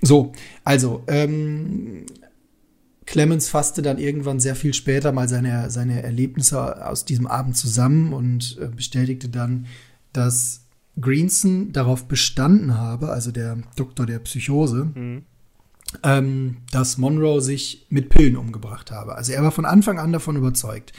[0.02, 0.32] so,
[0.64, 2.06] also, ähm,
[3.06, 8.12] Clemens fasste dann irgendwann sehr viel später mal seine, seine Erlebnisse aus diesem Abend zusammen
[8.12, 9.66] und äh, bestätigte dann,
[10.12, 10.66] dass
[11.00, 15.24] Greenson darauf bestanden habe, also der Doktor der Psychose, Mhm.
[16.05, 19.14] Ähm, dass Monroe sich mit Pillen umgebracht habe.
[19.16, 20.92] Also er war von Anfang an davon überzeugt.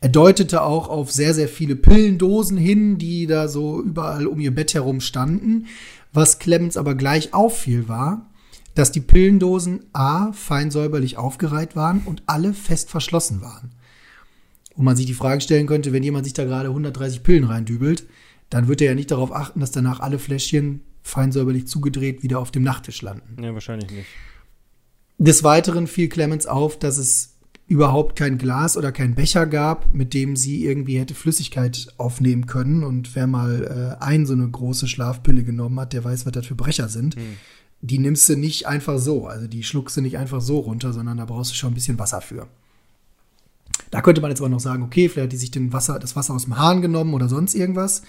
[0.00, 4.54] Er deutete auch auf sehr, sehr viele Pillendosen hin, die da so überall um ihr
[4.54, 5.66] Bett herum standen.
[6.12, 8.30] Was Clemens aber gleich auffiel, war,
[8.74, 13.72] dass die Pillendosen A fein säuberlich aufgereiht waren und alle fest verschlossen waren.
[14.76, 18.06] Wo man sich die Frage stellen könnte, wenn jemand sich da gerade 130 Pillen reindübelt,
[18.50, 22.38] dann wird er ja nicht darauf achten, dass danach alle Fläschchen fein säuberlich zugedreht wieder
[22.38, 23.42] auf dem Nachttisch landen.
[23.42, 24.08] Ja, wahrscheinlich nicht.
[25.18, 27.36] Des Weiteren fiel Clemens auf, dass es
[27.68, 32.84] überhaupt kein Glas oder kein Becher gab, mit dem sie irgendwie hätte Flüssigkeit aufnehmen können.
[32.84, 36.46] Und wer mal äh, ein so eine große Schlafpille genommen hat, der weiß, was das
[36.46, 37.16] für Brecher sind.
[37.16, 37.36] Hm.
[37.80, 39.26] Die nimmst du nicht einfach so.
[39.26, 41.98] Also die schluckst du nicht einfach so runter, sondern da brauchst du schon ein bisschen
[41.98, 42.46] Wasser für.
[43.90, 46.16] Da könnte man jetzt aber noch sagen, okay, vielleicht hat die sich den Wasser, das
[46.16, 48.02] Wasser aus dem Hahn genommen oder sonst irgendwas.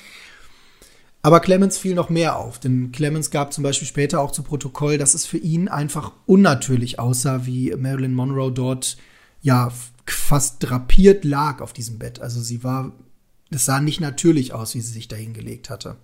[1.21, 4.97] Aber Clemens fiel noch mehr auf, denn Clemens gab zum Beispiel später auch zu Protokoll,
[4.97, 8.97] dass es für ihn einfach unnatürlich aussah, wie Marilyn Monroe dort
[9.41, 9.71] ja
[10.05, 12.21] fast drapiert lag auf diesem Bett.
[12.21, 12.93] Also sie war,
[13.49, 15.97] es sah nicht natürlich aus, wie sie sich da hingelegt hatte.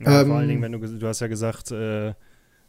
[0.00, 2.08] Ja, Ähm, vor allen Dingen, wenn du, du hast ja gesagt, äh,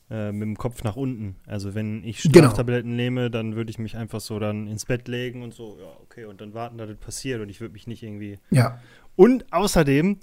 [0.10, 1.36] äh, mit dem Kopf nach unten.
[1.48, 2.34] Also wenn ich Genau.
[2.48, 5.88] Schlaftabletten nehme, dann würde ich mich einfach so dann ins Bett legen und so, ja,
[6.04, 8.40] okay, und dann warten, dass das passiert und ich würde mich nicht irgendwie.
[8.52, 8.80] Ja,
[9.16, 10.18] Und außerdem,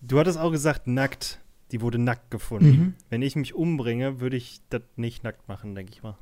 [0.00, 1.40] du hattest auch gesagt, nackt.
[1.72, 2.70] Die wurde nackt gefunden.
[2.70, 2.94] Mhm.
[3.10, 6.18] Wenn ich mich umbringe, würde ich das nicht nackt machen, denke ich mal.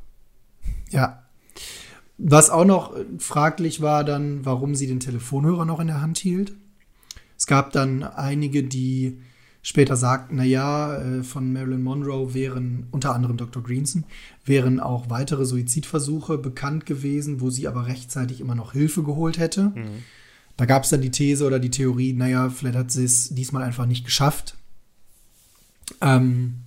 [0.91, 1.25] ja.
[2.19, 6.53] Was auch noch fraglich war dann, warum sie den Telefonhörer noch in der Hand hielt.
[7.37, 9.21] Es gab dann einige, die
[9.63, 13.63] später sagten, na ja, äh, von Marilyn Monroe wären unter anderem Dr.
[13.63, 14.05] Greenson
[14.45, 19.73] wären auch weitere Suizidversuche bekannt gewesen, wo sie aber rechtzeitig immer noch Hilfe geholt hätte.
[19.75, 20.03] Mhm.
[20.59, 23.63] Da gab es dann die These oder die Theorie, naja, vielleicht hat sie es diesmal
[23.63, 24.57] einfach nicht geschafft.
[26.01, 26.65] Ähm,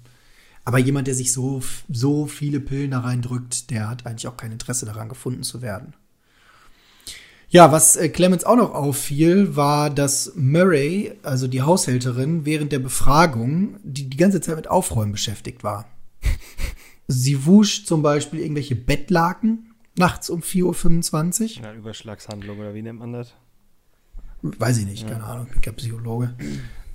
[0.64, 4.54] aber jemand, der sich so, so viele Pillen da reindrückt, der hat eigentlich auch kein
[4.54, 5.94] Interesse daran, gefunden zu werden.
[7.50, 12.80] Ja, was äh, Clemens auch noch auffiel, war, dass Murray, also die Haushälterin, während der
[12.80, 15.90] Befragung die, die ganze Zeit mit Aufräumen beschäftigt war.
[17.10, 21.66] Sie wusch zum Beispiel irgendwelche Bettlaken nachts um 4.25 Uhr.
[21.66, 23.34] Ja, Überschlagshandlung oder wie nennt man das?
[24.42, 26.34] Weiß ich nicht, keine Ahnung, ich bin kein Psychologe.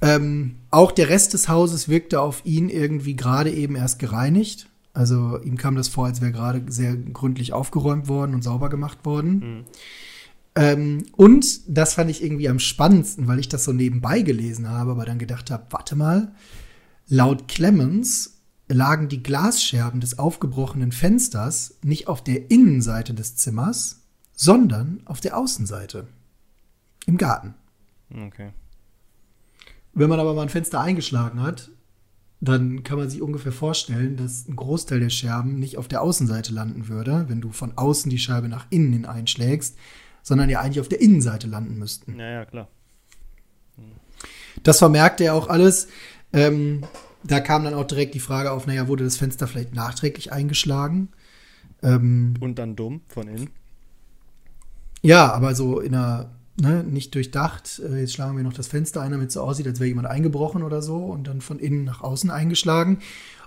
[0.00, 4.68] Ähm, auch der Rest des Hauses wirkte auf ihn irgendwie gerade eben erst gereinigt.
[4.92, 9.04] Also ihm kam das vor, als wäre gerade sehr gründlich aufgeräumt worden und sauber gemacht
[9.04, 9.38] worden.
[9.38, 9.64] Mhm.
[10.54, 14.92] Ähm, und das fand ich irgendwie am spannendsten, weil ich das so nebenbei gelesen habe,
[14.92, 16.32] aber dann gedacht habe, warte mal,
[17.06, 18.38] laut Clemens
[18.68, 25.36] lagen die Glasscherben des aufgebrochenen Fensters nicht auf der Innenseite des Zimmers, sondern auf der
[25.36, 26.08] Außenseite.
[27.06, 27.54] Im Garten.
[28.10, 28.50] Okay.
[29.94, 31.70] Wenn man aber mal ein Fenster eingeschlagen hat,
[32.40, 36.52] dann kann man sich ungefähr vorstellen, dass ein Großteil der Scherben nicht auf der Außenseite
[36.52, 39.78] landen würde, wenn du von außen die Scheibe nach innen hin einschlägst,
[40.22, 42.18] sondern ja eigentlich auf der Innenseite landen müssten.
[42.18, 42.68] Ja, ja, klar.
[44.62, 45.88] Das vermerkte er auch alles.
[46.32, 46.82] Ähm,
[47.22, 51.08] da kam dann auch direkt die Frage auf, naja, wurde das Fenster vielleicht nachträglich eingeschlagen?
[51.82, 53.50] Ähm, Und dann dumm von innen?
[55.02, 57.80] Ja, aber so in einer, ne, nicht durchdacht.
[57.80, 60.08] Äh, jetzt schlagen wir noch das Fenster ein, damit es so aussieht, als wäre jemand
[60.08, 62.98] eingebrochen oder so und dann von innen nach außen eingeschlagen.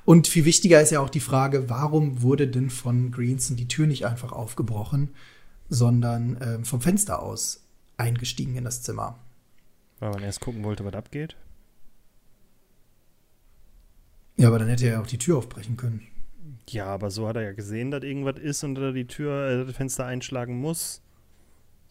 [0.05, 3.86] Und viel wichtiger ist ja auch die Frage, warum wurde denn von Greenson die Tür
[3.86, 5.10] nicht einfach aufgebrochen,
[5.70, 7.64] sondern äh, vom Fenster aus
[7.97, 9.20] eingestiegen in das Zimmer?
[9.99, 11.36] Weil man erst gucken wollte, was abgeht?
[14.38, 16.07] Ja, aber dann hätte er ja auch die Tür aufbrechen können.
[16.70, 19.66] Ja, aber so hat er ja gesehen, dass irgendwas ist und er die Tür, äh,
[19.66, 21.01] das Fenster einschlagen muss.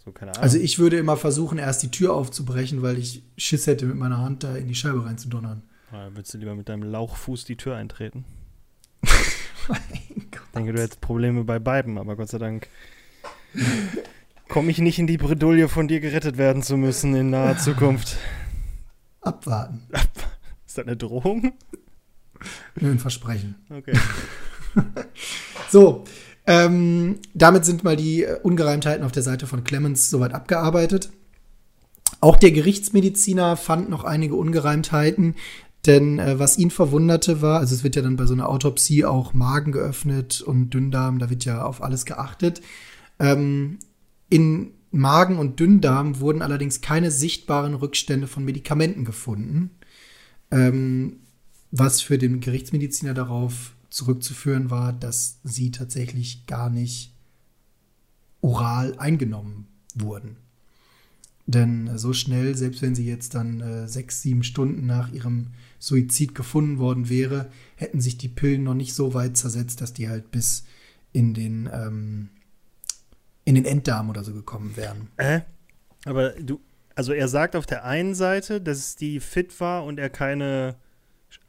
[0.08, 0.42] So, keine Ahnung.
[0.42, 4.18] Also ich würde immer versuchen, erst die Tür aufzubrechen, weil ich Schiss hätte, mit meiner
[4.18, 5.62] Hand da in die Scheibe reinzudonnern.
[5.92, 8.24] Ja, würdest du lieber mit deinem Lauchfuß die Tür eintreten?
[9.68, 9.80] mein
[10.30, 10.40] Gott.
[10.46, 12.68] Ich denke, du hättest Probleme bei beiden, aber Gott sei Dank
[14.48, 18.16] komme ich nicht in die Bredouille, von dir gerettet werden zu müssen in naher Zukunft.
[19.20, 19.82] Abwarten.
[20.66, 21.52] Ist das eine Drohung?
[22.80, 23.56] Nö, ein Versprechen.
[23.68, 23.98] Okay.
[25.70, 26.04] so,
[26.48, 31.10] ähm, damit sind mal die äh, Ungereimtheiten auf der Seite von Clemens soweit abgearbeitet.
[32.20, 35.34] Auch der Gerichtsmediziner fand noch einige Ungereimtheiten,
[35.84, 39.04] denn äh, was ihn verwunderte war, also es wird ja dann bei so einer Autopsie
[39.04, 42.62] auch Magen geöffnet und Dünndarm, da wird ja auf alles geachtet.
[43.20, 43.78] Ähm,
[44.30, 49.72] in Magen und Dünndarm wurden allerdings keine sichtbaren Rückstände von Medikamenten gefunden.
[50.50, 51.18] Ähm,
[51.70, 57.14] was für den Gerichtsmediziner darauf zurückzuführen war, dass sie tatsächlich gar nicht
[58.40, 60.36] oral eingenommen wurden.
[61.46, 66.34] Denn so schnell, selbst wenn sie jetzt dann äh, sechs, sieben Stunden nach ihrem Suizid
[66.34, 70.30] gefunden worden wäre, hätten sich die Pillen noch nicht so weit zersetzt, dass die halt
[70.30, 70.64] bis
[71.12, 72.28] in den, ähm,
[73.46, 75.08] in den Enddarm oder so gekommen wären.
[75.16, 75.40] Äh?
[76.04, 76.60] Aber du,
[76.94, 80.76] also er sagt auf der einen Seite, dass die fit war und er keine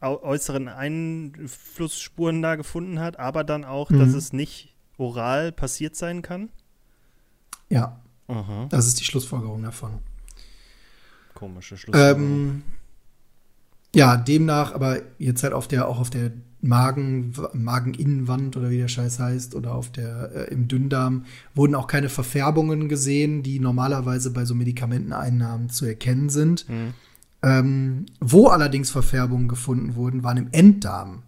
[0.02, 4.00] äußeren Einflussspuren da gefunden hat, aber dann auch, mhm.
[4.00, 6.50] dass es nicht oral passiert sein kann?
[7.70, 8.02] Ja.
[8.28, 8.68] Aha.
[8.70, 10.00] Das ist die Schlussfolgerung davon.
[11.34, 12.22] Komische Schlussfolgerung.
[12.22, 12.64] Ähm,
[13.96, 16.32] ja, demnach, aber jetzt halt auf der, auch auf der
[16.62, 21.26] Magen, Mageninnenwand oder wie der Scheiß heißt, oder auf der, äh, im Dünndarm,
[21.56, 26.70] wurden auch keine Verfärbungen gesehen, die normalerweise bei so Medikamenteneinnahmen zu erkennen sind.
[26.70, 26.94] Mhm.
[27.42, 31.24] Ähm, wo allerdings Verfärbungen gefunden wurden, waren im Enddarm.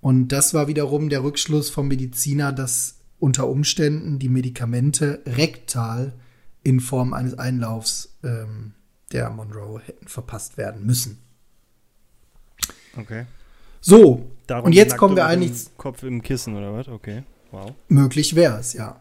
[0.00, 6.12] Und das war wiederum der Rückschluss vom Mediziner, dass unter Umständen die Medikamente rektal
[6.62, 8.74] in Form eines Einlaufs ähm,
[9.12, 11.18] der Monroe hätten verpasst werden müssen.
[12.96, 13.26] Okay.
[13.80, 15.66] So, Darum und jetzt kommen wir eigentlich.
[15.76, 16.88] Kopf im Kissen oder was?
[16.88, 17.72] Okay, wow.
[17.88, 19.00] Möglich wäre es, ja.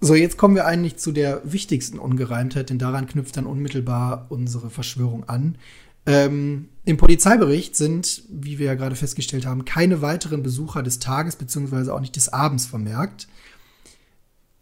[0.00, 4.70] So, jetzt kommen wir eigentlich zu der wichtigsten Ungereimtheit, denn daran knüpft dann unmittelbar unsere
[4.70, 5.58] Verschwörung an.
[6.06, 11.36] Ähm, Im Polizeibericht sind, wie wir ja gerade festgestellt haben, keine weiteren Besucher des Tages
[11.36, 11.90] bzw.
[11.90, 13.28] auch nicht des Abends vermerkt.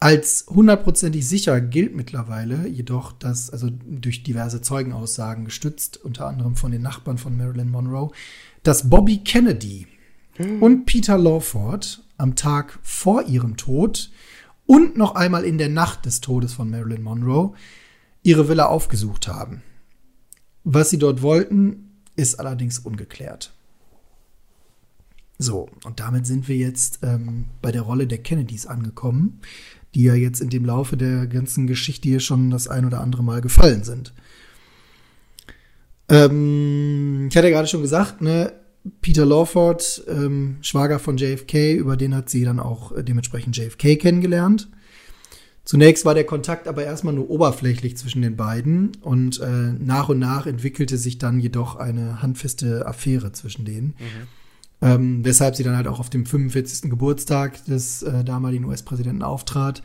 [0.00, 6.72] Als hundertprozentig sicher gilt mittlerweile jedoch, dass, also durch diverse Zeugenaussagen gestützt, unter anderem von
[6.72, 8.10] den Nachbarn von Marilyn Monroe,
[8.64, 9.86] dass Bobby Kennedy
[10.34, 10.62] hm.
[10.62, 14.10] und Peter Lawford am Tag vor ihrem Tod
[14.68, 17.54] und noch einmal in der Nacht des Todes von Marilyn Monroe
[18.22, 19.62] ihre Villa aufgesucht haben.
[20.62, 23.54] Was sie dort wollten, ist allerdings ungeklärt.
[25.38, 29.40] So, und damit sind wir jetzt ähm, bei der Rolle der Kennedys angekommen,
[29.94, 33.24] die ja jetzt in dem Laufe der ganzen Geschichte hier schon das ein oder andere
[33.24, 34.12] Mal gefallen sind.
[36.10, 38.52] Ähm, ich hatte ja gerade schon gesagt, ne,
[39.00, 43.96] Peter Lawford, ähm, Schwager von JFK, über den hat sie dann auch äh, dementsprechend JFK
[43.96, 44.68] kennengelernt.
[45.64, 50.18] Zunächst war der Kontakt aber erstmal nur oberflächlich zwischen den beiden und äh, nach und
[50.18, 53.88] nach entwickelte sich dann jedoch eine handfeste Affäre zwischen denen.
[53.88, 54.26] Mhm.
[54.80, 56.88] Ähm, weshalb sie dann halt auch auf dem 45.
[56.88, 59.82] Geburtstag des äh, damaligen US-Präsidenten auftrat.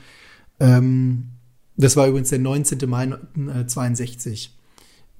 [0.59, 1.29] Ähm,
[1.75, 2.87] Das war übrigens der 19.
[2.87, 4.55] Mai 1962.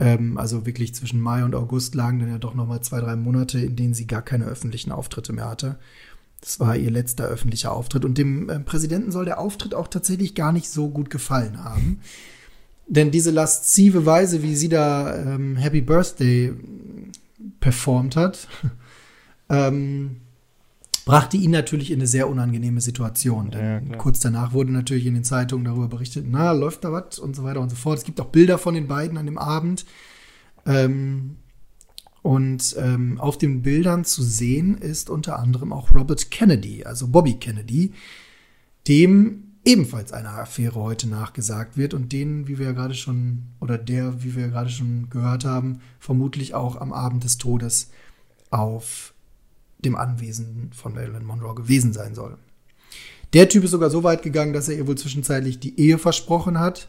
[0.04, 3.00] Äh, ähm, also wirklich zwischen Mai und August lagen dann ja doch noch mal zwei,
[3.00, 5.78] drei Monate, in denen sie gar keine öffentlichen Auftritte mehr hatte.
[6.42, 8.04] Das war ihr letzter öffentlicher Auftritt.
[8.04, 12.02] Und dem äh, Präsidenten soll der Auftritt auch tatsächlich gar nicht so gut gefallen haben.
[12.88, 16.54] Denn diese laszive Weise, wie sie da ähm, Happy Birthday
[17.62, 18.50] performt hat,
[19.50, 20.18] ähm,
[21.06, 23.52] brachte ihn natürlich in eine sehr unangenehme Situation.
[23.52, 27.20] Denn ja, kurz danach wurde natürlich in den Zeitungen darüber berichtet, na, läuft da was
[27.20, 27.98] und so weiter und so fort.
[27.98, 29.86] Es gibt auch Bilder von den beiden an dem Abend.
[30.66, 31.38] Ähm,
[32.22, 37.34] und ähm, auf den Bildern zu sehen ist unter anderem auch Robert Kennedy, also Bobby
[37.34, 37.92] Kennedy,
[38.88, 43.78] dem ebenfalls eine Affäre heute nachgesagt wird und den, wie wir ja gerade schon, oder
[43.78, 47.90] der, wie wir ja gerade schon gehört haben, vermutlich auch am Abend des Todes
[48.52, 49.13] auf
[49.86, 52.38] dem Anwesen von Marilyn Monroe gewesen sein soll.
[53.34, 56.60] Der Typ ist sogar so weit gegangen, dass er ihr wohl zwischenzeitlich die Ehe versprochen
[56.60, 56.88] hat.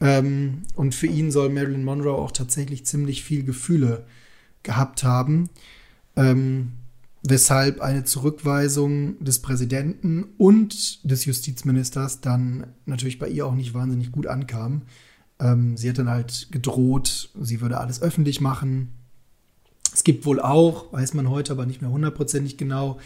[0.00, 4.04] Ähm, und für ihn soll Marilyn Monroe auch tatsächlich ziemlich viel Gefühle
[4.62, 5.50] gehabt haben.
[6.16, 6.72] Ähm,
[7.26, 14.12] weshalb eine Zurückweisung des Präsidenten und des Justizministers dann natürlich bei ihr auch nicht wahnsinnig
[14.12, 14.82] gut ankam.
[15.40, 18.92] Ähm, sie hat dann halt gedroht, sie würde alles öffentlich machen,
[19.94, 22.98] es gibt wohl auch, weiß man heute aber nicht mehr hundertprozentig genau,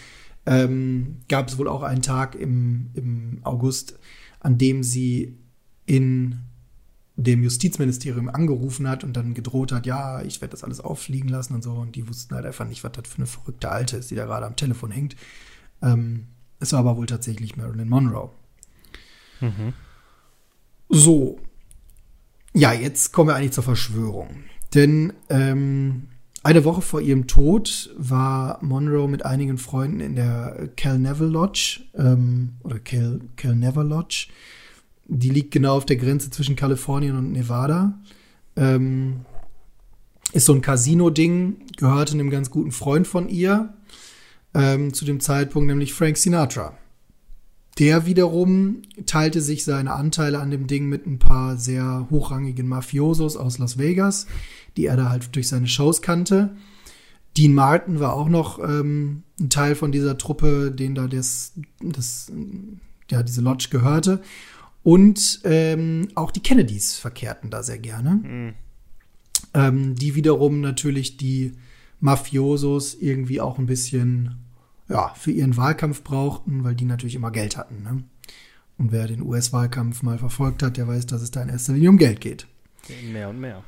[0.47, 3.99] ähm, gab es wohl auch einen Tag im, im August,
[4.41, 5.36] an dem sie
[5.84, 6.41] in
[7.16, 11.55] dem Justizministerium angerufen hat und dann gedroht hat, ja, ich werde das alles auffliegen lassen
[11.55, 11.72] und so.
[11.72, 14.24] Und die wussten halt einfach nicht, was das für eine verrückte Alte ist, die da
[14.24, 15.16] gerade am Telefon hängt.
[15.82, 16.28] Ähm,
[16.61, 18.30] es war aber wohl tatsächlich Marilyn Monroe.
[19.41, 19.74] Mhm.
[20.89, 21.41] So.
[22.55, 24.45] Ja, jetzt kommen wir eigentlich zur Verschwörung.
[24.74, 26.09] Denn ähm,
[26.43, 31.80] eine Woche vor ihrem Tod war Monroe mit einigen Freunden in der Cal Neville Lodge
[31.95, 34.28] ähm, oder Cal, Cal Never Lodge.
[35.07, 37.99] Die liegt genau auf der Grenze zwischen Kalifornien und Nevada.
[38.57, 39.20] Ähm,
[40.32, 43.74] ist so ein Casino-Ding, gehörte einem ganz guten Freund von ihr
[44.55, 46.76] ähm, zu dem Zeitpunkt, nämlich Frank Sinatra.
[47.78, 53.36] Der wiederum teilte sich seine Anteile an dem Ding mit ein paar sehr hochrangigen Mafiosos
[53.36, 54.26] aus Las Vegas,
[54.78, 56.56] die er da halt durch seine Shows kannte.
[57.36, 61.52] Dean Martin war auch noch ähm, ein Teil von dieser Truppe, den da das,
[61.82, 62.32] das
[63.10, 64.22] ja, diese Lodge gehörte.
[64.84, 68.10] Und ähm, auch die Kennedys verkehrten da sehr gerne.
[68.10, 68.54] Mhm.
[69.52, 71.52] Ähm, die wiederum natürlich die
[72.00, 74.36] Mafiosos irgendwie auch ein bisschen
[74.88, 77.82] ja, für ihren Wahlkampf brauchten, weil die natürlich immer Geld hatten.
[77.82, 78.04] Ne?
[78.78, 81.90] Und wer den US-Wahlkampf mal verfolgt hat, der weiß, dass es da in erster Linie
[81.90, 82.46] um Geld geht.
[83.12, 83.64] Mehr und mehr.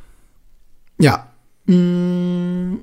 [1.00, 1.32] Ja.
[1.64, 2.80] Mm,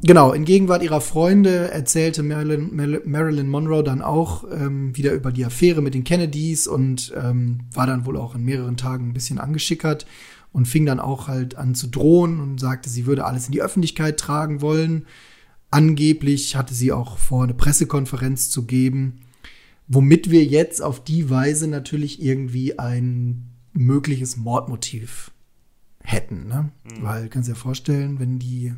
[0.00, 5.44] genau, in Gegenwart ihrer Freunde erzählte Marilyn, Marilyn Monroe dann auch ähm, wieder über die
[5.44, 9.40] Affäre mit den Kennedys und ähm, war dann wohl auch in mehreren Tagen ein bisschen
[9.40, 10.06] angeschickert
[10.52, 13.62] und fing dann auch halt an zu drohen und sagte, sie würde alles in die
[13.62, 15.04] Öffentlichkeit tragen wollen.
[15.70, 19.22] Angeblich hatte sie auch vor, eine Pressekonferenz zu geben,
[19.88, 25.32] womit wir jetzt auf die Weise natürlich irgendwie ein mögliches Mordmotiv
[26.06, 26.46] hätten.
[26.46, 26.70] Ne?
[26.84, 27.02] Mhm.
[27.02, 28.72] Weil, kannst du dir vorstellen, wenn die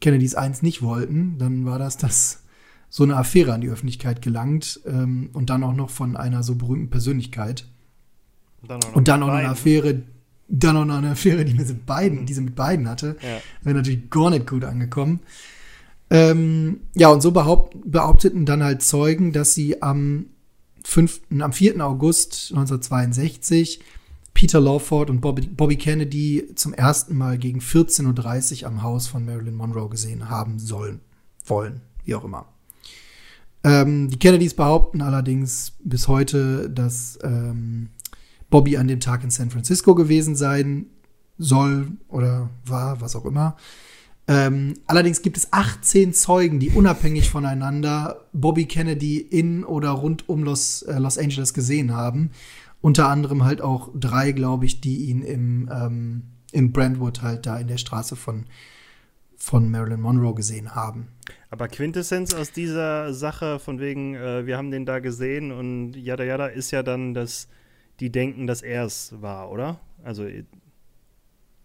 [0.00, 2.42] Kennedys eins nicht wollten, dann war das, dass
[2.88, 6.56] so eine Affäre an die Öffentlichkeit gelangt ähm, und dann auch noch von einer so
[6.56, 7.66] berühmten Persönlichkeit.
[8.62, 10.02] Und dann, und dann auch noch eine Affäre,
[10.48, 13.38] dann auch noch eine Affäre, die mit beiden, die sie mit beiden hatte, ja.
[13.62, 15.20] wäre natürlich gar nicht gut angekommen.
[16.10, 20.26] Ähm, ja, und so behaupt, behaupteten dann halt Zeugen, dass sie am
[20.84, 21.86] 5., am 4.
[21.86, 23.80] August 1962
[24.40, 29.22] Peter Lawford und Bobby, Bobby Kennedy zum ersten Mal gegen 14.30 Uhr am Haus von
[29.22, 31.00] Marilyn Monroe gesehen haben sollen,
[31.44, 32.46] wollen, wie auch immer.
[33.64, 37.90] Ähm, die Kennedys behaupten allerdings bis heute, dass ähm,
[38.48, 40.86] Bobby an dem Tag in San Francisco gewesen sein
[41.36, 43.58] soll oder war, was auch immer.
[44.26, 50.44] Ähm, allerdings gibt es 18 Zeugen, die unabhängig voneinander Bobby Kennedy in oder rund um
[50.44, 52.30] Los, äh, Los Angeles gesehen haben.
[52.80, 56.22] Unter anderem halt auch drei, glaube ich, die ihn im, ähm,
[56.52, 58.46] in Brentwood halt da in der Straße von,
[59.36, 61.08] von Marilyn Monroe gesehen haben.
[61.50, 66.24] Aber Quintessenz aus dieser Sache, von wegen, äh, wir haben den da gesehen und yada
[66.24, 67.48] yada, ist ja dann, dass
[68.00, 69.80] die denken, dass er es war, oder?
[70.02, 70.24] Also,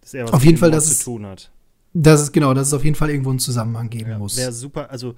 [0.01, 1.51] dass er was Auf jeden Fall, dass zu tun hat.
[1.93, 4.35] Das ist genau, dass es auf jeden Fall irgendwo einen Zusammenhang geben ja, muss.
[4.35, 5.15] Wäre super, also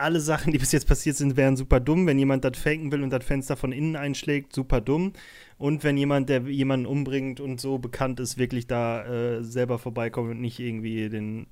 [0.00, 2.06] alle Sachen, die bis jetzt passiert sind, wären super dumm.
[2.06, 5.12] Wenn jemand das faken will und das Fenster von innen einschlägt, super dumm.
[5.58, 10.30] Und wenn jemand, der jemanden umbringt und so bekannt ist, wirklich da äh, selber vorbeikommt
[10.30, 11.46] und nicht irgendwie den,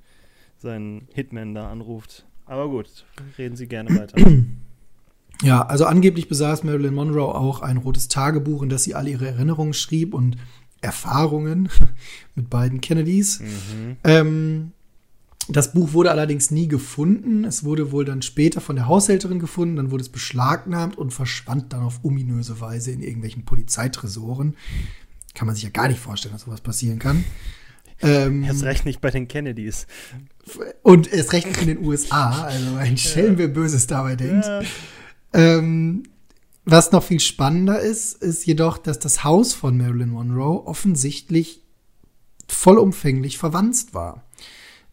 [0.57, 2.27] seinen Hitman da anruft.
[2.47, 3.05] Aber gut,
[3.37, 4.17] reden Sie gerne weiter.
[5.43, 9.29] Ja, also angeblich besaß Marilyn Monroe auch ein rotes Tagebuch, in das sie alle ihre
[9.29, 10.37] Erinnerungen schrieb und
[10.81, 11.69] Erfahrungen
[12.35, 13.41] mit beiden Kennedys.
[13.41, 13.97] Mhm.
[14.05, 14.73] Ähm,
[15.49, 17.45] das Buch wurde allerdings nie gefunden.
[17.45, 21.73] Es wurde wohl dann später von der Haushälterin gefunden, dann wurde es beschlagnahmt und verschwand
[21.73, 24.57] dann auf ominöse Weise in irgendwelchen Polizeitresoren.
[25.35, 27.25] Kann man sich ja gar nicht vorstellen, dass sowas passieren kann.
[28.01, 29.87] Ähm, erst recht nicht bei den Kennedys.
[30.83, 32.43] Und erst recht nicht in den USA.
[32.43, 34.47] Also ein Schelm, wer Böses dabei denkt.
[34.47, 34.63] Ja.
[35.33, 36.05] Ähm,
[36.65, 41.63] was noch viel spannender ist, ist jedoch, dass das Haus von Marilyn Monroe offensichtlich
[42.47, 44.28] vollumfänglich verwandt war.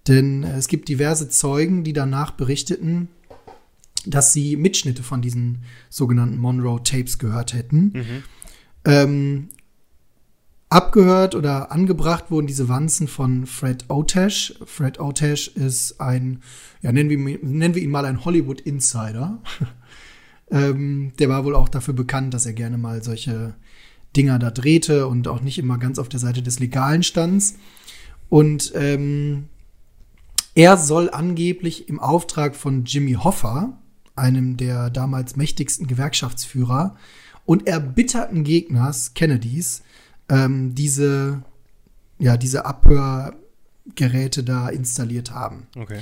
[0.08, 3.10] Denn äh, es gibt diverse Zeugen, die danach berichteten,
[4.06, 7.91] dass sie Mitschnitte von diesen sogenannten Monroe-Tapes gehört hätten.
[7.93, 8.24] Mhm.
[8.86, 9.49] Ähm,
[10.70, 14.56] abgehört oder angebracht wurden diese Wanzen von Fred Otash.
[14.66, 16.41] Fred Otash ist ein,
[16.82, 19.41] ja, nennen wir, nennen wir ihn mal ein Hollywood-Insider.
[20.51, 23.56] ähm, der war wohl auch dafür bekannt, dass er gerne mal solche
[24.16, 27.53] Dinger da drehte und auch nicht immer ganz auf der Seite des Legalen stand.
[28.30, 29.45] Und ähm,
[30.56, 33.78] er soll angeblich im Auftrag von Jimmy Hoffa,
[34.16, 36.95] einem der damals mächtigsten Gewerkschaftsführer
[37.43, 39.84] und erbitterten Gegners Kennedys,
[40.30, 41.43] ähm, diese,
[42.20, 45.68] ja, diese Abhörgeräte da installiert haben.
[45.76, 45.99] Okay.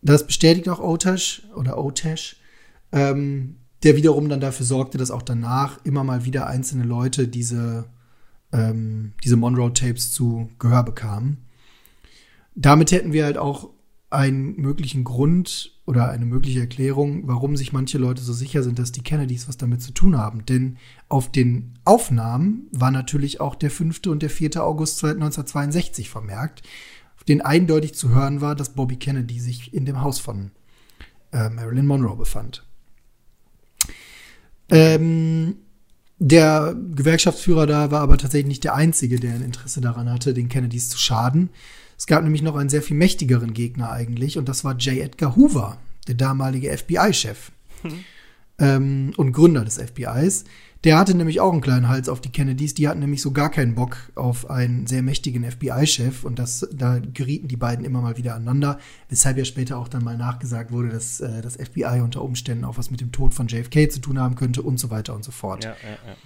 [0.00, 2.36] Das bestätigt auch Otash oder Otash,
[2.92, 7.86] ähm, der wiederum dann dafür sorgte, dass auch danach immer mal wieder einzelne Leute diese,
[8.52, 11.43] ähm, diese Monroe-Tapes zu Gehör bekamen
[12.54, 13.70] damit hätten wir halt auch
[14.10, 18.92] einen möglichen Grund oder eine mögliche Erklärung, warum sich manche Leute so sicher sind, dass
[18.92, 20.46] die Kennedys was damit zu tun haben.
[20.46, 20.78] Denn
[21.08, 24.06] auf den Aufnahmen war natürlich auch der 5.
[24.06, 24.62] und der 4.
[24.62, 26.62] August 1962 vermerkt,
[27.16, 30.52] auf den eindeutig zu hören war, dass Bobby Kennedy sich in dem Haus von
[31.32, 32.64] äh, Marilyn Monroe befand.
[34.70, 35.56] Ähm,
[36.18, 40.48] der Gewerkschaftsführer da war aber tatsächlich nicht der Einzige, der ein Interesse daran hatte, den
[40.48, 41.50] Kennedys zu schaden.
[41.96, 44.98] Es gab nämlich noch einen sehr viel mächtigeren Gegner eigentlich und das war J.
[44.98, 45.78] Edgar Hoover,
[46.08, 47.50] der damalige FBI-Chef
[47.82, 48.04] hm.
[48.58, 50.44] ähm, und Gründer des FBIs.
[50.84, 52.74] Der hatte nämlich auch einen kleinen Hals auf die Kennedys.
[52.74, 56.98] Die hatten nämlich so gar keinen Bock auf einen sehr mächtigen FBI-Chef und das, da
[56.98, 58.78] gerieten die beiden immer mal wieder aneinander,
[59.08, 62.76] weshalb ja später auch dann mal nachgesagt wurde, dass äh, das FBI unter Umständen auch
[62.76, 65.32] was mit dem Tod von JFK zu tun haben könnte und so weiter und so
[65.32, 65.64] fort.
[65.64, 66.16] Ja, ja, ja.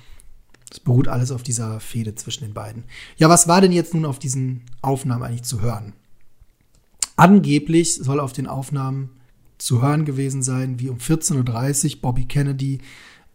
[0.70, 2.84] Es beruht alles auf dieser Fehde zwischen den beiden.
[3.16, 5.94] Ja, was war denn jetzt nun auf diesen Aufnahmen eigentlich zu hören?
[7.16, 9.10] Angeblich soll auf den Aufnahmen
[9.56, 12.78] zu hören gewesen sein, wie um 14.30 Uhr Bobby Kennedy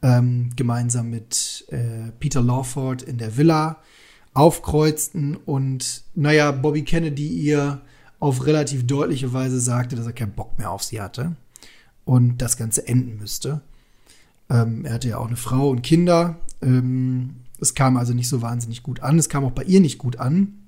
[0.02, 3.78] ähm, gemeinsam mit äh, Peter Lawford in der Villa
[4.34, 7.82] aufkreuzten und, naja, Bobby Kennedy ihr
[8.20, 11.36] auf relativ deutliche Weise sagte, dass er keinen Bock mehr auf sie hatte
[12.06, 13.62] und das Ganze enden müsste.
[14.50, 18.42] Ähm, er hatte ja auch eine Frau und Kinder ähm, es kam also nicht so
[18.42, 19.20] wahnsinnig gut an.
[19.20, 20.64] Es kam auch bei ihr nicht gut an,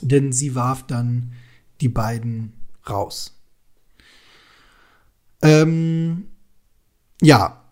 [0.00, 1.32] denn sie warf dann
[1.80, 2.52] die beiden
[2.88, 3.34] raus.
[5.42, 6.28] Ähm,
[7.20, 7.64] ja,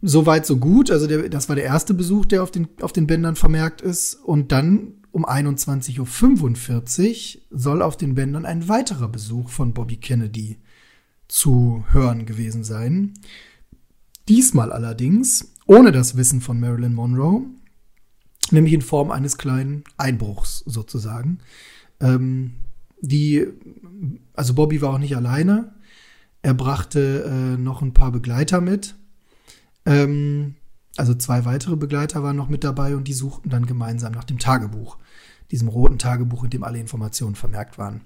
[0.00, 0.90] soweit so gut.
[0.90, 4.14] Also der, das war der erste Besuch, der auf den, auf den Bändern vermerkt ist.
[4.14, 10.58] Und dann um 21.45 Uhr soll auf den Bändern ein weiterer Besuch von Bobby Kennedy
[11.28, 13.14] zu hören gewesen sein.
[14.28, 17.44] Diesmal allerdings ohne das Wissen von Marilyn Monroe,
[18.50, 21.38] nämlich in Form eines kleinen Einbruchs sozusagen.
[22.00, 22.54] Ähm,
[23.00, 23.46] die,
[24.34, 25.74] also Bobby war auch nicht alleine.
[26.42, 28.94] Er brachte äh, noch ein paar Begleiter mit.
[29.86, 30.56] Ähm,
[30.96, 34.38] also zwei weitere Begleiter waren noch mit dabei und die suchten dann gemeinsam nach dem
[34.38, 34.98] Tagebuch,
[35.50, 38.02] diesem roten Tagebuch, in dem alle Informationen vermerkt waren.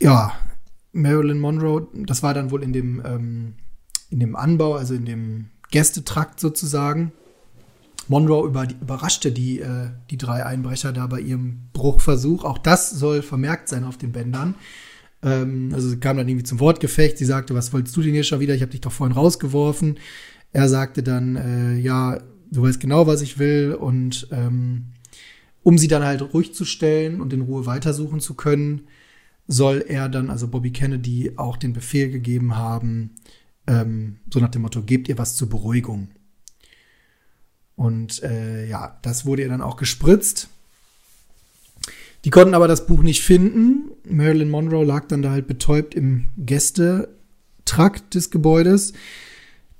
[0.00, 0.32] Ja,
[0.92, 3.54] Marilyn Monroe, das war dann wohl in dem, ähm,
[4.10, 7.12] in dem Anbau, also in dem Gästetrakt sozusagen.
[8.08, 12.44] Monroe über, überraschte die, äh, die drei Einbrecher da bei ihrem Bruchversuch.
[12.44, 14.54] Auch das soll vermerkt sein auf den Bändern.
[15.22, 17.18] Ähm, also sie kam dann irgendwie zum Wortgefecht.
[17.18, 18.54] Sie sagte, was wolltest du denn hier schon wieder?
[18.54, 19.98] Ich habe dich doch vorhin rausgeworfen.
[20.52, 23.74] Er sagte dann, äh, ja, du weißt genau, was ich will.
[23.74, 24.86] Und ähm,
[25.62, 28.82] um sie dann halt ruhig zu stellen und in Ruhe weitersuchen zu können,
[29.46, 33.14] soll er dann, also Bobby Kennedy, auch den Befehl gegeben haben,
[33.68, 36.08] ähm, so nach dem Motto, gebt ihr was zur Beruhigung.
[37.76, 40.48] Und äh, ja, das wurde ihr dann auch gespritzt.
[42.24, 43.92] Die konnten aber das Buch nicht finden.
[44.04, 48.94] Marilyn Monroe lag dann da halt betäubt im Gästetrakt des Gebäudes.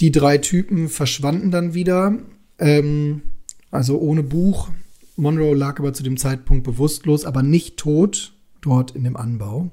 [0.00, 2.16] Die drei Typen verschwanden dann wieder,
[2.60, 3.22] ähm,
[3.72, 4.70] also ohne Buch.
[5.16, 9.72] Monroe lag aber zu dem Zeitpunkt bewusstlos, aber nicht tot dort in dem Anbau.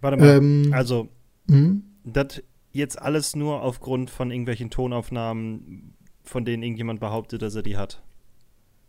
[0.00, 1.08] Warte mal, ähm, also
[1.48, 1.82] hm?
[2.04, 2.42] das
[2.72, 5.94] jetzt alles nur aufgrund von irgendwelchen Tonaufnahmen,
[6.24, 8.02] von denen irgendjemand behauptet, dass er die hat.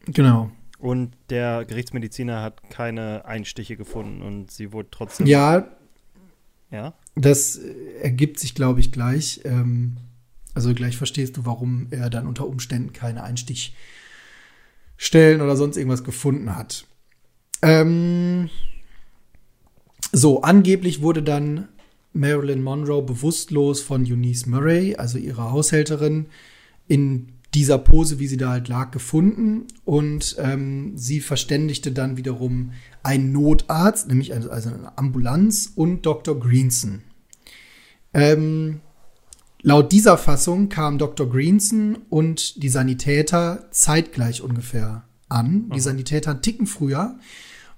[0.05, 0.51] Genau.
[0.79, 5.27] Und der Gerichtsmediziner hat keine Einstiche gefunden und sie wurde trotzdem.
[5.27, 5.67] Ja.
[6.71, 6.93] Ja.
[7.15, 7.59] Das
[8.01, 9.41] ergibt sich, glaube ich, gleich.
[9.43, 9.97] Ähm,
[10.53, 16.55] also gleich verstehst du, warum er dann unter Umständen keine Einstichstellen oder sonst irgendwas gefunden
[16.55, 16.85] hat.
[17.61, 18.49] Ähm,
[20.11, 21.69] so, angeblich wurde dann
[22.13, 26.27] Marilyn Monroe bewusstlos von Eunice Murray, also ihrer Haushälterin,
[26.87, 29.67] in dieser Pose, wie sie da halt lag, gefunden.
[29.85, 32.71] Und ähm, sie verständigte dann wiederum
[33.03, 36.39] einen Notarzt, nämlich also, also eine Ambulanz und Dr.
[36.39, 37.01] Greenson.
[38.13, 38.81] Ähm,
[39.61, 41.29] laut dieser Fassung kamen Dr.
[41.29, 45.69] Greenson und die Sanitäter zeitgleich ungefähr an.
[45.73, 47.17] Die Sanitäter einen Ticken früher.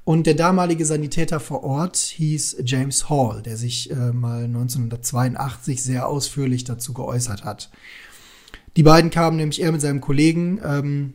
[0.05, 6.07] Und der damalige Sanitäter vor Ort hieß James Hall, der sich äh, mal 1982 sehr
[6.07, 7.69] ausführlich dazu geäußert hat.
[8.75, 11.13] Die beiden kamen nämlich, er mit seinem Kollegen, ähm,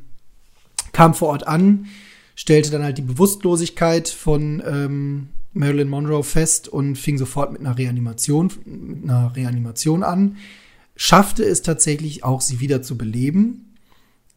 [0.93, 1.87] kam vor Ort an,
[2.35, 7.77] stellte dann halt die Bewusstlosigkeit von ähm, Marilyn Monroe fest und fing sofort mit einer
[7.77, 10.37] Reanimation, mit einer Reanimation an,
[10.97, 13.75] schaffte es tatsächlich auch, sie wieder zu beleben.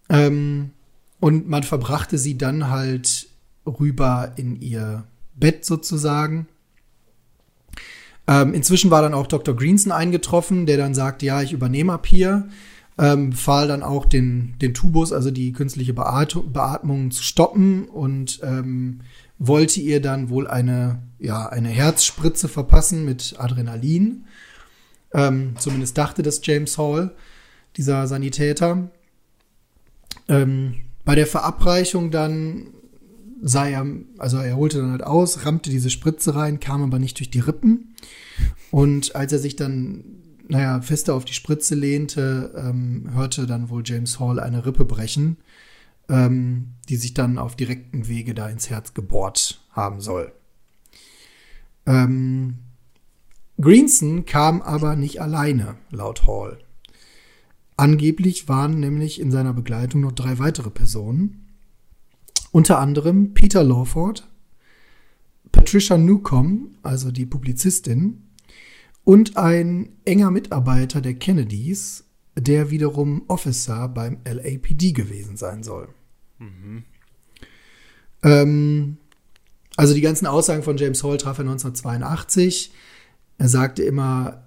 [0.09, 0.71] Ähm,
[1.19, 3.27] und man verbrachte sie dann halt
[3.65, 5.05] rüber in ihr
[5.35, 6.47] Bett sozusagen.
[8.27, 9.55] Ähm, inzwischen war dann auch Dr.
[9.55, 12.47] Greenson eingetroffen, der dann sagt, ja, ich übernehme ab hier,
[12.97, 18.39] ähm, befahl dann auch den, den Tubus, also die künstliche Beatmung, Beatmung zu stoppen und
[18.43, 19.01] ähm,
[19.39, 24.25] wollte ihr dann wohl eine, ja, eine Herzspritze verpassen mit Adrenalin.
[25.13, 27.11] Ähm, zumindest dachte das James Hall,
[27.75, 28.89] dieser Sanitäter.
[30.27, 32.67] Ähm, bei der Verabreichung dann
[33.41, 33.85] sei er,
[34.17, 37.39] also er holte dann halt aus, rammte diese Spritze rein, kam aber nicht durch die
[37.39, 37.95] Rippen.
[38.69, 40.03] Und als er sich dann,
[40.47, 45.37] naja, fester auf die Spritze lehnte, ähm, hörte dann wohl James Hall eine Rippe brechen,
[46.07, 50.31] ähm, die sich dann auf direkten Wege da ins Herz gebohrt haben soll.
[51.85, 52.59] Ähm,
[53.59, 56.59] Greenson kam aber nicht alleine, laut Hall.
[57.77, 61.40] Angeblich waren nämlich in seiner Begleitung noch drei weitere Personen.
[62.51, 64.27] Unter anderem Peter Lawford,
[65.51, 68.23] Patricia Newcomb, also die Publizistin,
[69.03, 72.05] und ein enger Mitarbeiter der Kennedys,
[72.37, 75.89] der wiederum Officer beim LAPD gewesen sein soll.
[76.39, 76.83] Mhm.
[78.23, 78.97] Ähm,
[79.75, 82.71] also die ganzen Aussagen von James Hall traf er 1982.
[83.37, 84.40] Er sagte immer,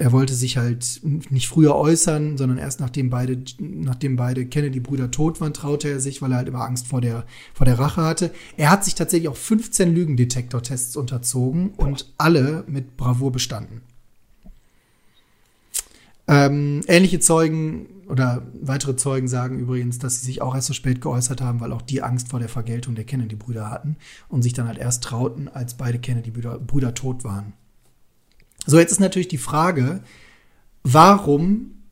[0.00, 5.42] er wollte sich halt nicht früher äußern, sondern erst nachdem beide, nachdem beide Kennedy-Brüder tot
[5.42, 8.30] waren, traute er sich, weil er halt immer Angst vor der, vor der Rache hatte.
[8.56, 13.82] Er hat sich tatsächlich auch 15 Lügendetektortests unterzogen und alle mit Bravour bestanden.
[16.26, 21.02] Ähm, ähnliche Zeugen oder weitere Zeugen sagen übrigens, dass sie sich auch erst so spät
[21.02, 23.96] geäußert haben, weil auch die Angst vor der Vergeltung der Kennedy-Brüder hatten
[24.30, 27.52] und sich dann halt erst trauten, als beide Kennedy-Brüder tot waren.
[28.70, 30.00] So, jetzt ist natürlich die Frage,
[30.84, 31.82] warum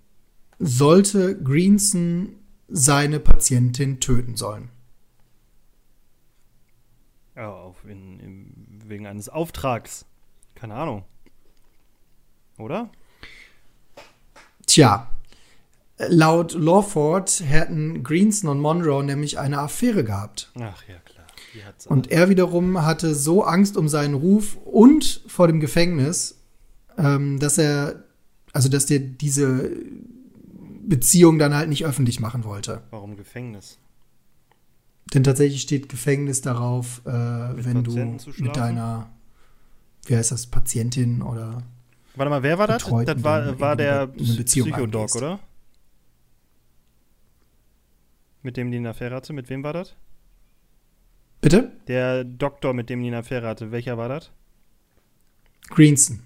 [0.61, 2.37] sollte Greenson
[2.68, 4.70] seine Patientin töten sollen?
[7.35, 10.07] Ja, auf in, in, wegen eines Auftrags.
[10.55, 11.05] Keine Ahnung.
[12.59, 12.91] Oder?
[14.64, 15.11] Tja,
[15.97, 20.53] laut Lawford hätten Greenson und Monroe nämlich eine Affäre gehabt.
[20.55, 21.26] Ach ja, klar.
[21.87, 26.38] Und er wiederum hatte so Angst um seinen Ruf und vor dem Gefängnis,
[26.99, 28.05] ähm, dass er,
[28.53, 29.70] also dass der diese
[30.86, 32.82] Beziehung dann halt nicht öffentlich machen wollte.
[32.90, 33.78] Warum Gefängnis?
[35.14, 39.09] Denn tatsächlich steht Gefängnis darauf, äh, wenn Patienten du mit deiner,
[40.07, 41.62] wie heißt das, Patientin oder.
[42.14, 42.84] Warte mal, wer war das?
[42.84, 45.38] Das war, war der Psychodog, oder?
[48.42, 49.32] Mit dem die eine Affäre hatte?
[49.32, 49.94] Mit wem war das?
[51.40, 51.72] Bitte?
[51.86, 53.70] Der Doktor, mit dem die eine Affäre hatte.
[53.70, 54.30] Welcher war das?
[55.68, 56.22] Greenson.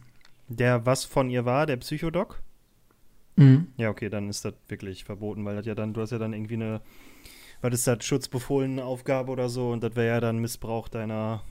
[0.57, 2.43] Der was von ihr war, der Psychodoc?
[3.37, 3.69] Mhm.
[3.77, 6.33] Ja, okay, dann ist das wirklich verboten, weil das ja dann, du hast ja dann
[6.33, 6.81] irgendwie eine,
[7.61, 11.43] was ist das, schutzbefohlene Aufgabe oder so und das wäre ja dann Missbrauch deiner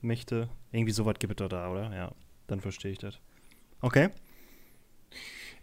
[0.00, 0.48] Mächte.
[0.72, 1.94] Irgendwie sowas gibt es doch da, oder?
[1.94, 2.12] Ja,
[2.46, 3.18] dann verstehe ich das.
[3.80, 4.08] Okay.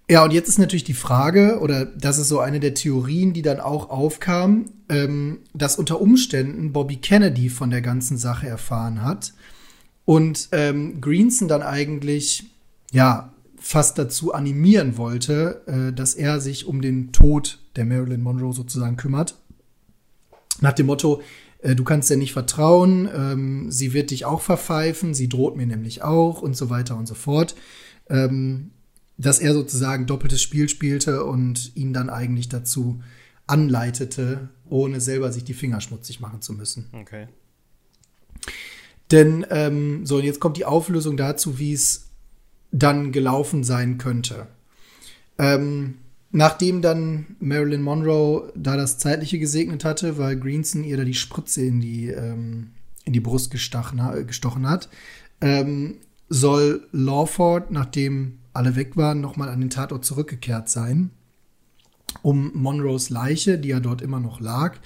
[0.09, 3.41] Ja, und jetzt ist natürlich die Frage, oder das ist so eine der Theorien, die
[3.41, 9.33] dann auch aufkam, ähm, dass unter Umständen Bobby Kennedy von der ganzen Sache erfahren hat
[10.03, 12.52] und ähm, Greenson dann eigentlich
[12.93, 18.53] ja, fast dazu animieren wollte, äh, dass er sich um den Tod der Marilyn Monroe
[18.53, 19.35] sozusagen kümmert.
[20.61, 21.21] Nach dem Motto,
[21.61, 25.65] äh, du kannst ihr nicht vertrauen, ähm, sie wird dich auch verpfeifen, sie droht mir
[25.65, 27.55] nämlich auch und so weiter und so fort.
[28.09, 28.71] Ähm,
[29.17, 33.01] dass er sozusagen doppeltes Spiel spielte und ihn dann eigentlich dazu
[33.47, 36.89] anleitete, ohne selber sich die Finger schmutzig machen zu müssen.
[36.93, 37.27] Okay.
[39.11, 42.12] Denn, ähm, so, und jetzt kommt die Auflösung dazu, wie es
[42.73, 44.47] dann gelaufen sein könnte.
[45.37, 45.99] Ähm,
[46.31, 51.63] nachdem dann Marilyn Monroe da das Zeitliche gesegnet hatte, weil Greenson ihr da die Spritze
[51.63, 52.71] in die, ähm,
[53.05, 54.89] in die Brust gestochen, hat,
[55.39, 55.97] ähm,
[56.29, 61.11] soll Lawford, nachdem alle weg waren, nochmal an den Tatort zurückgekehrt sein,
[62.23, 64.77] um Monroes Leiche, die ja dort immer noch lag,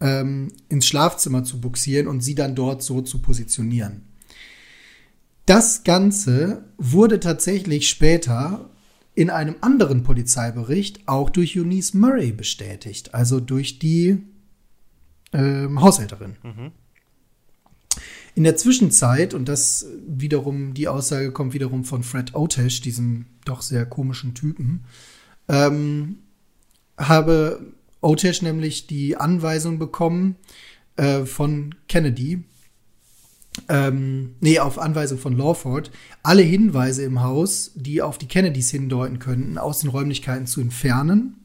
[0.00, 4.09] ähm, ins Schlafzimmer zu buxieren und sie dann dort so zu positionieren.
[5.50, 8.70] Das Ganze wurde tatsächlich später
[9.16, 14.18] in einem anderen Polizeibericht auch durch Eunice Murray bestätigt, also durch die
[15.32, 16.36] ähm, Haushälterin.
[16.44, 16.70] Mhm.
[18.36, 23.62] In der Zwischenzeit, und das wiederum, die Aussage kommt wiederum von Fred Otesh, diesem doch
[23.62, 24.84] sehr komischen Typen,
[25.48, 26.18] ähm,
[26.96, 30.36] habe Otesh nämlich die Anweisung bekommen
[30.94, 32.44] äh, von Kennedy,
[33.68, 35.90] ähm, nee, auf Anweisung von Lawford,
[36.22, 41.36] alle Hinweise im Haus, die auf die Kennedys hindeuten könnten, aus den Räumlichkeiten zu entfernen.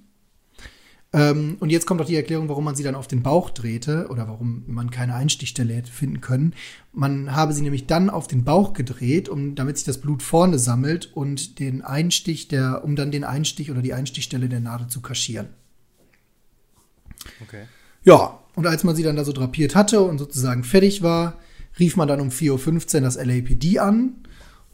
[1.13, 4.07] Ähm, und jetzt kommt auch die Erklärung, warum man sie dann auf den Bauch drehte
[4.09, 6.53] oder warum man keine Einstichstelle hätte finden können.
[6.91, 10.59] Man habe sie nämlich dann auf den Bauch gedreht, um, damit sich das Blut vorne
[10.59, 15.01] sammelt und den Einstich der, um dann den Einstich oder die Einstichstelle der Nadel zu
[15.01, 15.47] kaschieren.
[17.41, 17.63] Okay.
[18.03, 21.39] Ja, und als man sie dann da so drapiert hatte und sozusagen fertig war,
[21.79, 24.15] rief man dann um 4.15 Uhr das LAPD an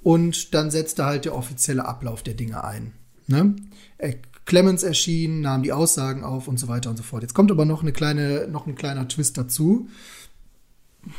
[0.03, 2.93] und dann setzte halt der offizielle Ablauf der Dinge ein.
[3.27, 3.55] Ne?
[3.97, 7.21] Äh, Clemens erschien, nahm die Aussagen auf und so weiter und so fort.
[7.21, 9.87] Jetzt kommt aber noch, eine kleine, noch ein kleiner Twist dazu.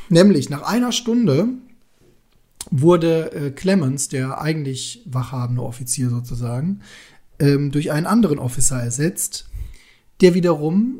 [0.08, 1.48] Nämlich nach einer Stunde
[2.70, 6.80] wurde äh, Clemens, der eigentlich wachhabende Offizier sozusagen,
[7.38, 9.48] ähm, durch einen anderen Officer ersetzt,
[10.20, 10.98] der wiederum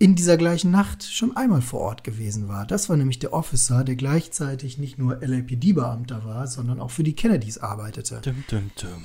[0.00, 2.66] in dieser gleichen Nacht schon einmal vor Ort gewesen war.
[2.66, 7.12] Das war nämlich der Officer, der gleichzeitig nicht nur LAPD-Beamter war, sondern auch für die
[7.12, 8.22] Kennedys arbeitete.
[8.22, 9.04] Dum, dum, dum.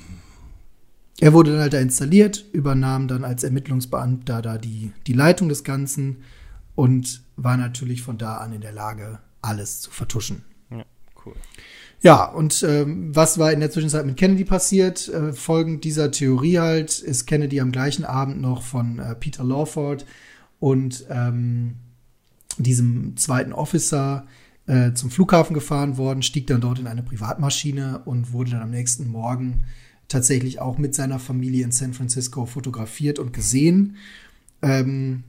[1.20, 5.64] Er wurde dann halt da installiert, übernahm dann als Ermittlungsbeamter da die, die Leitung des
[5.64, 6.22] Ganzen
[6.74, 10.44] und war natürlich von da an in der Lage, alles zu vertuschen.
[10.70, 10.84] Ja,
[11.26, 11.34] cool.
[12.00, 15.08] Ja, und ähm, was war in der Zwischenzeit mit Kennedy passiert?
[15.08, 20.06] Äh, folgend dieser Theorie halt ist Kennedy am gleichen Abend noch von äh, Peter Lawford
[20.60, 21.76] und ähm,
[22.58, 24.26] diesem zweiten Officer
[24.66, 28.70] äh, zum Flughafen gefahren worden, stieg dann dort in eine Privatmaschine und wurde dann am
[28.70, 29.64] nächsten Morgen
[30.08, 33.96] tatsächlich auch mit seiner Familie in San Francisco fotografiert und gesehen.
[34.62, 35.24] Ähm,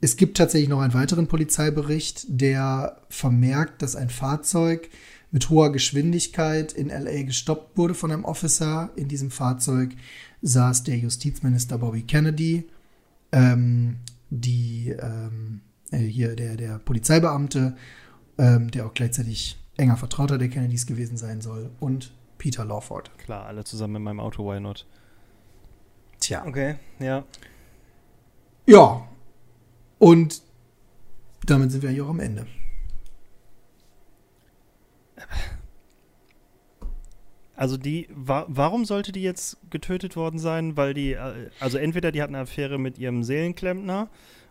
[0.00, 4.90] es gibt tatsächlich noch einen weiteren Polizeibericht, der vermerkt, dass ein Fahrzeug
[5.30, 8.90] mit hoher Geschwindigkeit in LA gestoppt wurde von einem Officer.
[8.96, 9.94] In diesem Fahrzeug
[10.42, 12.64] saß der Justizminister Bobby Kennedy.
[13.30, 13.96] Ähm,
[14.32, 15.60] die ähm,
[15.90, 17.76] äh, hier der, der Polizeibeamte,
[18.38, 23.16] ähm, der auch gleichzeitig enger Vertrauter der Kennedys gewesen sein soll, und Peter Lawford.
[23.18, 24.86] Klar, alle zusammen in meinem Auto, why not?
[26.18, 26.44] Tja.
[26.46, 27.24] Okay, ja.
[28.66, 29.08] Ja.
[29.98, 30.42] Und
[31.44, 32.46] damit sind wir eigentlich auch am Ende.
[37.62, 40.76] Also die, wa warum sollte die jetzt getötet worden sein?
[40.76, 44.08] Weil die, äh, also entweder die hat eine Affäre mit ihrem Seelenklempner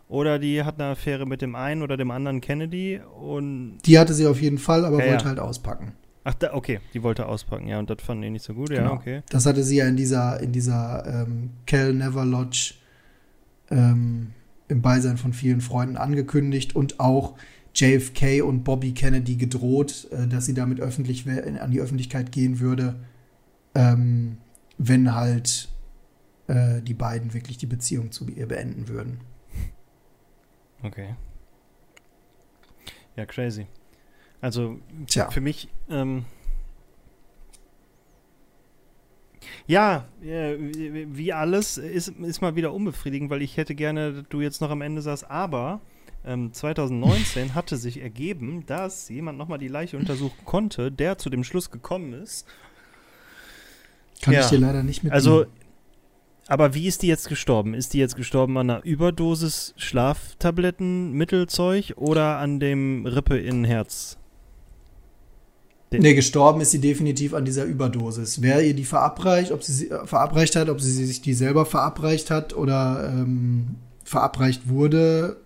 [0.07, 3.80] oder die hat eine Affäre mit dem einen oder dem anderen Kennedy und.
[3.86, 5.30] Die hatte sie auf jeden Fall, aber ja, wollte ja.
[5.32, 5.91] halt auspacken.
[6.24, 8.82] Ach, da, okay, die wollte auspacken, ja, und das fanden die nicht so gut, genau.
[8.82, 9.24] ja, okay.
[9.28, 12.76] Das hatte sie ja in dieser, in dieser ähm, Cal Never Lodge
[13.72, 14.32] ähm,
[14.70, 17.36] im Beisein von vielen Freunden angekündigt und auch
[17.74, 22.95] JFK und Bobby Kennedy gedroht, äh, dass sie damit öffentlich an die Öffentlichkeit gehen würde,
[23.76, 24.38] ähm,
[24.78, 25.69] wenn halt
[26.47, 29.22] äh, die beiden wirklich die Beziehung zu ihr beenden würden.
[30.84, 31.15] Okay.
[33.15, 33.67] Ja, crazy.
[34.41, 35.30] Also Tja.
[35.30, 35.69] für mich.
[35.89, 36.26] Ähm,
[39.67, 44.61] ja, wie alles ist, ist mal wieder unbefriedigend, weil ich hätte gerne, dass du jetzt
[44.61, 45.82] noch am Ende sagst, aber
[46.26, 51.43] ähm, 2019 hatte sich ergeben, dass jemand nochmal die Leiche untersuchen konnte, der zu dem
[51.43, 52.45] Schluss gekommen ist.
[54.22, 54.41] Kann ja.
[54.41, 55.11] ich dir leider nicht mit.
[55.11, 55.45] Also,
[56.47, 57.74] aber wie ist die jetzt gestorben?
[57.74, 64.17] Ist die jetzt gestorben an einer Überdosis Schlaftabletten, Mittelzeug oder an dem Rippe in Herz?
[65.91, 68.41] Den nee, gestorben ist sie definitiv an dieser Überdosis.
[68.41, 71.65] Wer ihr die verabreicht, ob sie sie äh, verabreicht hat, ob sie sich die selber
[71.65, 75.38] verabreicht hat oder ähm, verabreicht wurde,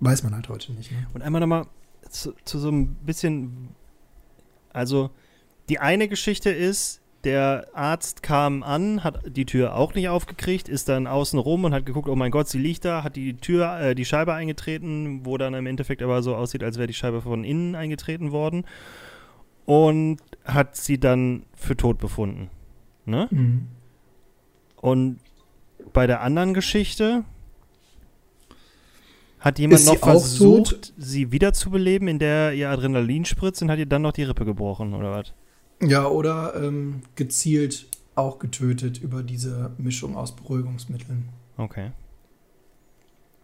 [0.00, 0.92] Weiß man halt heute nicht.
[0.92, 1.06] Ne?
[1.14, 1.66] Und einmal nochmal
[2.08, 3.70] zu, zu so ein bisschen,
[4.72, 5.10] also
[5.68, 10.88] die eine Geschichte ist, der Arzt kam an, hat die Tür auch nicht aufgekriegt, ist
[10.88, 13.80] dann außen rum und hat geguckt, oh mein Gott, sie liegt da, hat die Tür,
[13.80, 17.20] äh, die Scheibe eingetreten, wo dann im Endeffekt aber so aussieht, als wäre die Scheibe
[17.22, 18.64] von innen eingetreten worden.
[19.66, 22.48] Und hat sie dann für tot befunden.
[23.04, 23.28] Ne?
[23.30, 23.66] Mhm.
[24.76, 25.18] Und
[25.92, 27.24] bei der anderen Geschichte
[29.40, 34.02] hat jemand noch versucht, sie wiederzubeleben, in der ihr Adrenalin spritzt und hat ihr dann
[34.02, 35.32] noch die Rippe gebrochen, oder was?
[35.80, 41.28] Ja, oder ähm, gezielt auch getötet über diese Mischung aus Beruhigungsmitteln.
[41.56, 41.92] Okay.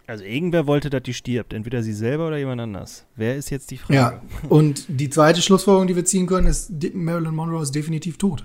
[0.06, 1.52] Also irgendwer wollte, dass die stirbt.
[1.54, 3.06] Entweder sie selber oder jemand anders.
[3.16, 3.94] Wer ist jetzt die Frage?
[3.94, 8.44] Ja, und die zweite Schlussfolgerung, die wir ziehen können, ist, Marilyn Monroe ist definitiv tot.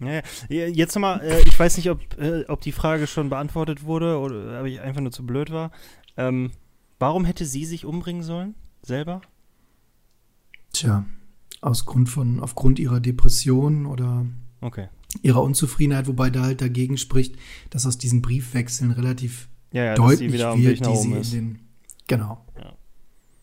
[0.00, 0.66] Ja, ja.
[0.66, 4.60] Jetzt nochmal, äh, ich weiß nicht, ob, äh, ob die Frage schon beantwortet wurde oder
[4.60, 5.70] ob ich einfach nur zu blöd war.
[6.16, 6.50] Ähm,
[6.98, 8.54] warum hätte sie sich umbringen sollen?
[8.82, 9.20] Selber?
[10.72, 11.06] Tja,
[11.60, 14.26] aus Grund von, aufgrund ihrer Depression oder
[14.60, 14.88] okay.
[15.22, 17.36] ihrer Unzufriedenheit, wobei da halt dagegen spricht,
[17.70, 21.58] dass aus diesen Briefwechseln relativ ja, ja, deutlich wird, die sie in den,
[22.06, 22.44] genau.
[22.58, 22.74] Ja.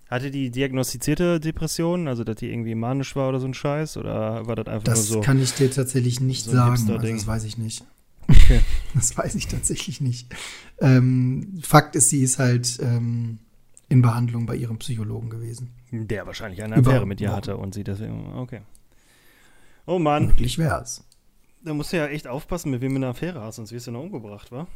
[0.10, 4.46] Hatte die diagnostizierte Depression, also dass die irgendwie manisch war oder so ein Scheiß, oder
[4.46, 5.16] war das einfach das nur so?
[5.16, 7.84] Das kann ich dir tatsächlich nicht so sagen, also das weiß ich nicht.
[8.28, 8.62] Okay.
[8.94, 10.28] Das weiß ich tatsächlich nicht.
[10.80, 13.40] Ähm, Fakt ist, sie ist halt ähm,
[13.90, 15.72] in Behandlung bei ihrem Psychologen gewesen.
[15.92, 18.34] Der wahrscheinlich eine Affäre mit ihr hatte und sie deswegen.
[18.36, 18.62] Okay.
[19.88, 20.28] Oh Mann.
[20.28, 21.04] Möglich wär's.
[21.64, 23.92] Da musst du ja echt aufpassen, mit wem du eine Affäre hast, sonst wirst du
[23.92, 24.68] noch umgebracht, wa?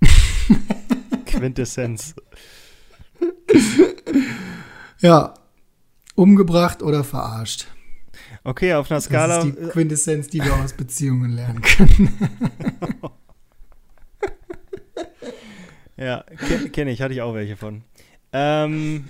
[1.26, 2.14] Quintessenz.
[5.00, 5.34] ja.
[6.14, 7.66] Umgebracht oder verarscht.
[8.44, 9.36] Okay, auf einer Skala.
[9.36, 12.08] Das ist die Quintessenz, die wir aus Beziehungen lernen können.
[15.96, 17.82] ja, kenne kenn ich, hatte ich auch welche von.
[18.32, 19.08] Ähm,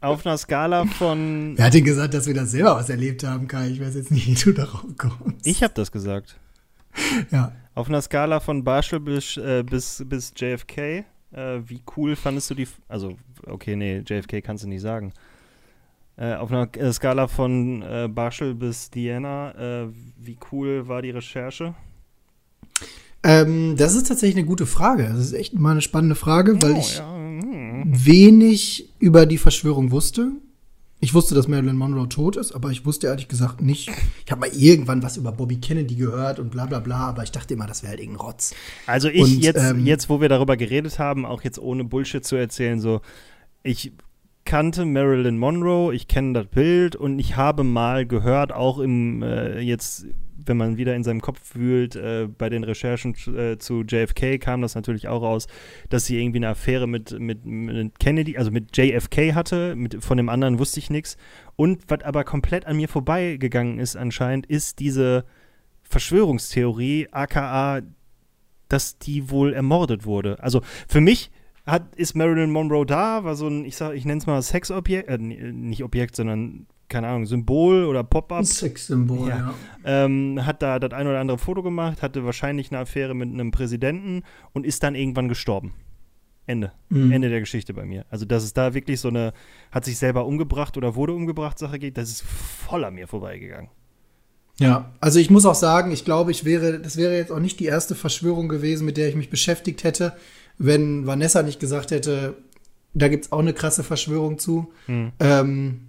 [0.00, 1.54] auf einer Skala von.
[1.56, 3.68] Wer hat denn gesagt, dass wir das selber was erlebt haben, Kai?
[3.68, 5.46] Ich weiß jetzt nicht, wie du darauf kommst.
[5.46, 6.36] Ich habe das gesagt.
[7.30, 7.52] Ja.
[7.74, 12.54] Auf einer Skala von Barschel bis, äh, bis, bis JFK, äh, wie cool fandest du
[12.54, 12.66] die.
[12.88, 15.12] Also, okay, nee, JFK kannst du nicht sagen.
[16.20, 21.12] Äh, auf einer äh, Skala von äh, Barschel bis Diana, äh, wie cool war die
[21.12, 21.74] Recherche?
[23.22, 25.04] Ähm, das ist tatsächlich eine gute Frage.
[25.04, 27.10] Das ist echt mal eine spannende Frage, weil oh, ich ja.
[27.10, 27.84] hm.
[27.86, 30.32] wenig über die Verschwörung wusste.
[31.02, 33.90] Ich wusste, dass Marilyn Monroe tot ist, aber ich wusste ehrlich gesagt nicht.
[34.26, 37.32] Ich habe mal irgendwann was über Bobby Kennedy gehört und bla bla bla, aber ich
[37.32, 38.54] dachte immer, das wäre halt irgendein Rotz.
[38.86, 42.22] Also ich und, jetzt, ähm, jetzt, wo wir darüber geredet haben, auch jetzt ohne Bullshit
[42.22, 43.00] zu erzählen, so,
[43.62, 43.92] ich
[44.44, 49.60] kannte Marilyn Monroe, ich kenne das Bild und ich habe mal gehört, auch im äh,
[49.60, 50.06] jetzt
[50.46, 54.62] wenn man wieder in seinem Kopf wühlt, äh, bei den Recherchen äh, zu JFK kam
[54.62, 55.46] das natürlich auch raus,
[55.88, 60.16] dass sie irgendwie eine Affäre mit, mit, mit Kennedy, also mit JFK hatte, mit, von
[60.16, 61.16] dem anderen wusste ich nichts.
[61.56, 65.24] Und was aber komplett an mir vorbeigegangen ist anscheinend, ist diese
[65.82, 67.82] Verschwörungstheorie, aka,
[68.68, 70.42] dass die wohl ermordet wurde.
[70.42, 71.30] Also für mich
[71.66, 75.08] hat, ist Marilyn Monroe da, war so ein, ich sag, ich nenne es mal Sexobjekt,
[75.08, 78.44] äh, nicht Objekt, sondern keine Ahnung, Symbol oder Pop-up.
[78.44, 79.36] Sexsymbol, ja.
[79.36, 79.54] ja.
[79.84, 83.52] Ähm, hat da das ein oder andere Foto gemacht, hatte wahrscheinlich eine Affäre mit einem
[83.52, 85.72] Präsidenten und ist dann irgendwann gestorben.
[86.46, 86.72] Ende.
[86.88, 87.12] Mhm.
[87.12, 88.04] Ende der Geschichte bei mir.
[88.10, 89.32] Also, dass es da wirklich so eine,
[89.70, 93.70] hat sich selber umgebracht oder wurde umgebracht Sache geht, das ist voll an mir vorbeigegangen.
[94.58, 97.60] Ja, also ich muss auch sagen, ich glaube, ich wäre, das wäre jetzt auch nicht
[97.60, 100.14] die erste Verschwörung gewesen, mit der ich mich beschäftigt hätte,
[100.60, 102.36] wenn Vanessa nicht gesagt hätte,
[102.92, 104.70] da gibt es auch eine krasse Verschwörung zu.
[104.86, 105.12] Mhm.
[105.18, 105.80] Ähm,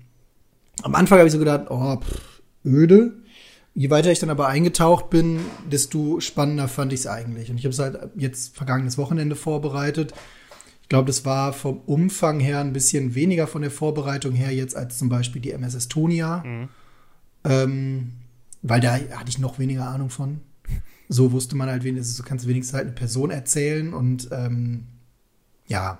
[0.81, 3.17] am Anfang habe ich so gedacht, oh, pff, öde.
[3.73, 7.51] Je weiter ich dann aber eingetaucht bin, desto spannender fand ich es eigentlich.
[7.51, 10.13] Und ich habe es halt jetzt vergangenes Wochenende vorbereitet.
[10.83, 14.77] Ich glaube, das war vom Umfang her ein bisschen weniger von der Vorbereitung her jetzt
[14.77, 16.43] als zum Beispiel die MS Estonia.
[16.45, 16.69] Mhm.
[17.43, 18.11] Ähm,
[18.61, 20.39] weil da hatte ich noch weniger Ahnung von.
[21.13, 24.85] So wusste man halt wenigstens, du kannst wenigstens halt eine Person erzählen und ähm,
[25.67, 25.99] ja,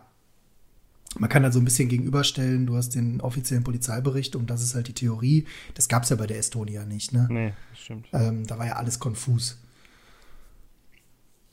[1.20, 4.74] man kann dann so ein bisschen gegenüberstellen, du hast den offiziellen Polizeibericht und das ist
[4.74, 5.46] halt die Theorie.
[5.74, 7.28] Das gab es ja bei der Estonia nicht, ne?
[7.30, 8.08] Nee, stimmt.
[8.14, 9.58] Ähm, da war ja alles konfus.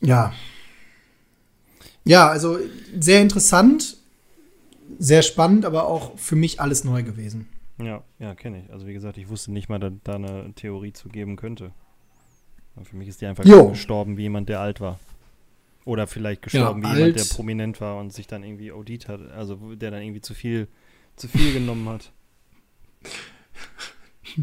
[0.00, 0.32] Ja.
[2.04, 2.60] Ja, also
[3.00, 3.96] sehr interessant,
[5.00, 7.48] sehr spannend, aber auch für mich alles neu gewesen.
[7.82, 8.72] Ja, ja, kenne ich.
[8.72, 11.72] Also wie gesagt, ich wusste nicht mal, dass da eine Theorie zu geben könnte.
[12.84, 13.70] Für mich ist die einfach jo.
[13.70, 14.98] gestorben wie jemand, der alt war.
[15.84, 19.20] Oder vielleicht gestorben, ja, wie jemand, der prominent war und sich dann irgendwie audit hat,
[19.30, 20.68] also der dann irgendwie zu viel,
[21.16, 22.12] zu viel genommen hat.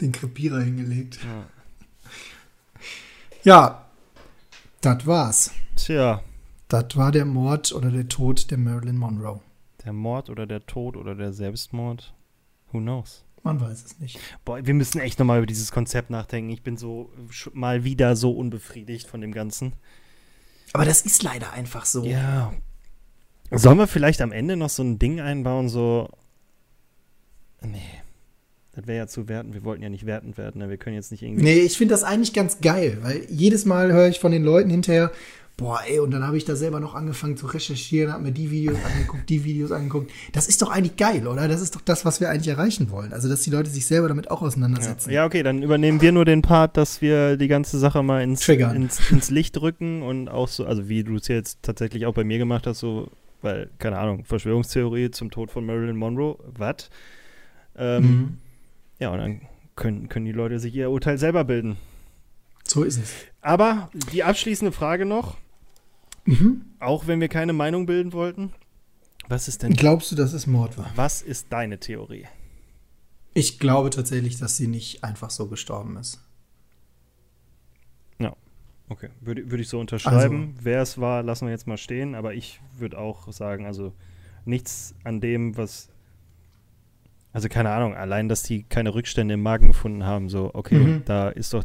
[0.00, 1.18] Den Krepierer hingelegt.
[1.22, 1.48] Ja,
[3.42, 3.84] ja
[4.80, 5.50] das war's.
[5.76, 6.22] Tja.
[6.68, 9.40] Das war der Mord oder der Tod der Marilyn Monroe.
[9.84, 12.14] Der Mord oder der Tod oder der Selbstmord?
[12.72, 13.24] Who knows?
[13.48, 14.18] Man weiß es nicht.
[14.44, 16.50] Boah, wir müssen echt nochmal über dieses Konzept nachdenken.
[16.50, 17.10] Ich bin so
[17.54, 19.72] mal wieder so unbefriedigt von dem Ganzen.
[20.74, 22.04] Aber das ist leider einfach so.
[22.04, 22.52] Ja.
[23.50, 26.10] Sollen wir vielleicht am Ende noch so ein Ding einbauen, so.
[27.62, 27.80] Nee.
[28.72, 29.54] Das wäre ja zu werten.
[29.54, 30.58] Wir wollten ja nicht wertend werden.
[30.58, 30.68] Ne?
[30.68, 31.42] Wir können jetzt nicht irgendwie.
[31.42, 34.68] Nee, ich finde das eigentlich ganz geil, weil jedes Mal höre ich von den Leuten
[34.68, 35.10] hinterher,
[35.58, 38.50] boah, ey, und dann habe ich da selber noch angefangen zu recherchieren, habe mir die
[38.50, 40.10] Videos angeguckt, die Videos angeguckt.
[40.32, 41.48] Das ist doch eigentlich geil, oder?
[41.48, 43.12] Das ist doch das, was wir eigentlich erreichen wollen.
[43.12, 45.10] Also, dass die Leute sich selber damit auch auseinandersetzen.
[45.10, 48.22] Ja, ja okay, dann übernehmen wir nur den Part, dass wir die ganze Sache mal
[48.22, 52.14] ins, ins, ins, Licht rücken und auch so, also wie du es jetzt tatsächlich auch
[52.14, 53.10] bei mir gemacht hast, so,
[53.42, 56.88] weil, keine Ahnung, Verschwörungstheorie zum Tod von Marilyn Monroe, was?
[57.76, 58.38] Ähm, mhm.
[59.00, 59.40] Ja, und dann
[59.74, 61.78] können, können die Leute sich ihr Urteil selber bilden.
[62.62, 63.12] So ist es.
[63.40, 65.36] Aber die abschließende Frage noch.
[66.28, 66.66] Mhm.
[66.78, 68.52] Auch wenn wir keine Meinung bilden wollten.
[69.28, 69.72] Was ist denn.
[69.74, 70.90] Glaubst du, dass es Mord war?
[70.94, 72.26] Was ist deine Theorie?
[73.32, 76.22] Ich glaube tatsächlich, dass sie nicht einfach so gestorben ist.
[78.18, 78.36] Ja,
[78.90, 79.08] okay.
[79.20, 80.52] Würde, würde ich so unterschreiben.
[80.52, 82.14] Also, Wer es war, lassen wir jetzt mal stehen.
[82.14, 83.94] Aber ich würde auch sagen, also
[84.44, 85.88] nichts an dem, was.
[87.32, 91.02] Also keine Ahnung, allein, dass die keine Rückstände im Magen gefunden haben, so, okay, mhm.
[91.04, 91.64] da ist doch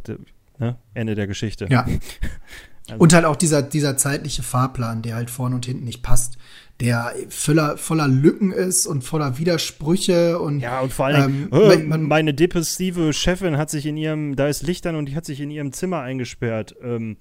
[0.58, 1.66] ne, Ende der Geschichte.
[1.70, 1.86] Ja.
[2.88, 6.36] Also und halt auch dieser, dieser zeitliche Fahrplan, der halt vorne und hinten nicht passt,
[6.80, 11.96] der voller, voller Lücken ist und voller Widersprüche und ja und vor allem ähm, oh,
[11.98, 15.40] meine depressive Chefin hat sich in ihrem da ist Licht an und die hat sich
[15.40, 17.16] in ihrem Zimmer eingesperrt ähm,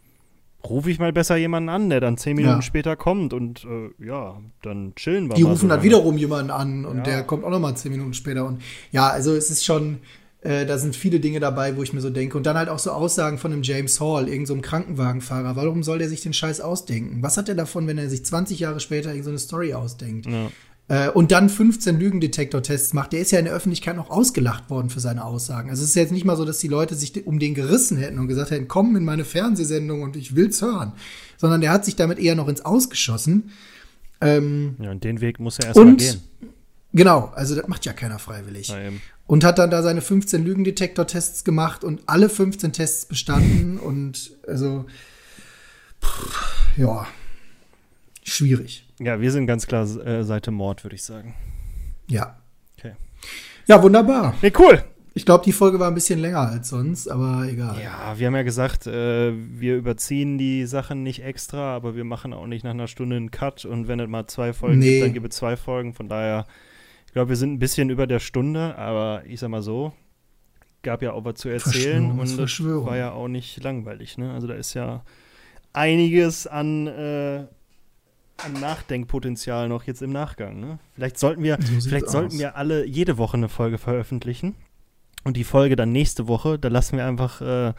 [0.68, 2.62] rufe ich mal besser jemanden an der dann zehn Minuten ja.
[2.64, 6.86] später kommt und äh, ja dann chillen wir die rufen so dann wiederum jemanden an
[6.86, 7.04] und ja.
[7.04, 8.60] der kommt auch noch mal zehn Minuten später und
[8.92, 10.00] ja also es ist schon
[10.44, 12.38] äh, da sind viele Dinge dabei, wo ich mir so denke.
[12.38, 15.56] Und dann halt auch so Aussagen von einem James Hall, irgendeinem so Krankenwagenfahrer.
[15.56, 17.24] Warum soll der sich den Scheiß ausdenken?
[17.24, 20.26] Was hat er davon, wenn er sich 20 Jahre später irgendeine so Story ausdenkt?
[20.26, 20.50] Ja.
[20.90, 23.14] Äh, und dann 15 Lügendetektor-Tests macht.
[23.14, 25.70] Der ist ja in der Öffentlichkeit noch ausgelacht worden für seine Aussagen.
[25.70, 28.20] Also es ist jetzt nicht mal so, dass die Leute sich um den gerissen hätten
[28.20, 30.92] und gesagt hätten, komm in meine Fernsehsendung und ich will's hören.
[31.38, 33.52] Sondern der hat sich damit eher noch ins Ausgeschossen.
[34.20, 36.22] Ähm, ja, und den Weg muss er erstmal gehen.
[36.94, 38.68] Genau, also das macht ja keiner freiwillig.
[38.68, 38.78] Ja,
[39.26, 44.86] und hat dann da seine 15 Lügendetektor-Tests gemacht und alle 15 Tests bestanden und also
[46.04, 47.08] pff, ja,
[48.24, 48.88] schwierig.
[49.00, 51.36] Ja, wir sind ganz klar äh, Seite Mord, würde ich sagen.
[52.08, 52.38] Ja.
[52.78, 52.94] Okay.
[53.68, 54.36] Ja, wunderbar.
[54.42, 54.84] Nee, cool.
[55.16, 57.80] Ich glaube, die Folge war ein bisschen länger als sonst, aber egal.
[57.84, 62.34] Ja, wir haben ja gesagt, äh, wir überziehen die Sachen nicht extra, aber wir machen
[62.34, 64.94] auch nicht nach einer Stunde einen Cut und wenn es mal zwei Folgen nee.
[64.94, 65.94] gibt, dann gibt es zwei Folgen.
[65.94, 66.48] Von daher
[67.14, 69.94] ich glaube, wir sind ein bisschen über der Stunde, aber ich sag mal so,
[70.82, 74.18] gab ja auch was zu erzählen und es war ja auch nicht langweilig.
[74.18, 74.34] Ne?
[74.34, 75.04] Also da ist ja
[75.74, 77.46] einiges an, äh,
[78.38, 80.60] an Nachdenkpotenzial noch jetzt im Nachgang.
[80.60, 80.80] Ne?
[80.96, 84.56] Vielleicht sollten wir, so vielleicht sollten wir alle jede Woche eine Folge veröffentlichen
[85.24, 87.74] und die Folge dann nächste Woche, da lassen wir einfach äh,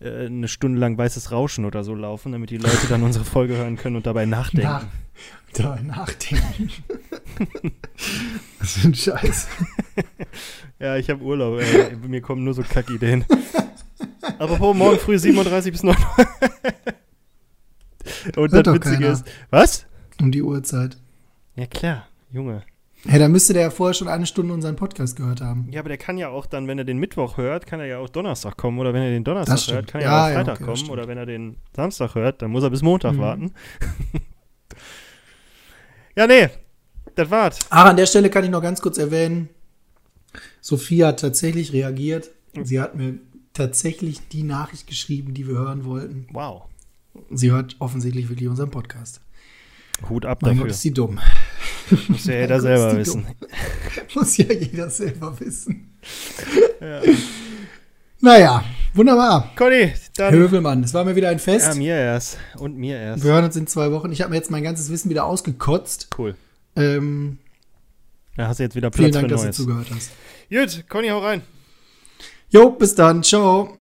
[0.00, 3.56] äh, eine Stunde lang weißes Rauschen oder so laufen, damit die Leute dann unsere Folge
[3.56, 4.66] hören können und dabei nachdenken.
[4.66, 4.86] Nach,
[5.52, 6.72] dabei nachdenken.
[8.58, 9.48] Was für ein Scheiß.
[10.78, 11.96] ja, ich habe Urlaub, ey.
[12.06, 13.24] Mir kommen nur so Kackideen.
[14.38, 15.96] Apropos, morgen früh 37 bis 9
[18.36, 19.26] Und Hört das Witzige ist.
[19.50, 19.86] Was?
[20.20, 20.96] Um die Uhrzeit.
[21.56, 22.62] Ja, klar, Junge.
[23.06, 25.68] Hey, da müsste der ja vorher schon eine Stunde unseren Podcast gehört haben.
[25.70, 27.98] Ja, aber der kann ja auch dann, wenn er den Mittwoch hört, kann er ja
[27.98, 28.78] auch Donnerstag kommen.
[28.78, 30.90] Oder wenn er den Donnerstag hört, kann er ja, auch Freitag ja, okay, kommen.
[30.90, 33.18] Oder wenn er den Samstag hört, dann muss er bis Montag mhm.
[33.18, 33.52] warten.
[36.16, 36.48] ja, nee,
[37.14, 37.58] das war's.
[37.70, 39.48] Ach, an der Stelle kann ich noch ganz kurz erwähnen,
[40.60, 42.30] Sophia hat tatsächlich reagiert.
[42.62, 43.18] Sie hat mir
[43.52, 46.26] tatsächlich die Nachricht geschrieben, die wir hören wollten.
[46.32, 46.62] Wow.
[47.30, 49.20] Sie hört offensichtlich wirklich unseren Podcast.
[50.08, 50.64] Hut ab mein dafür.
[50.64, 51.20] Gott, ist sie dumm.
[52.08, 53.26] Muss ja jeder selber wissen.
[54.14, 55.94] Muss ja jeder selber wissen.
[56.80, 57.02] Ja.
[58.20, 58.64] Naja,
[58.94, 59.52] wunderbar.
[59.56, 60.34] Conny, dann.
[60.34, 61.68] Hövelmann, es war mir wieder ein Fest.
[61.68, 62.38] Ja, mir erst.
[62.56, 63.22] Und mir erst.
[63.22, 64.10] Wir hören uns in zwei Wochen.
[64.12, 66.08] Ich habe mir jetzt mein ganzes Wissen wieder ausgekotzt.
[66.16, 66.34] Cool.
[66.76, 67.38] Ähm,
[68.36, 70.10] da hast du jetzt wieder Platz Vielen Dank, dass du zugehört hast.
[70.50, 71.42] Gut, Conny, hau rein.
[72.50, 73.22] Jo, bis dann.
[73.22, 73.72] Ciao.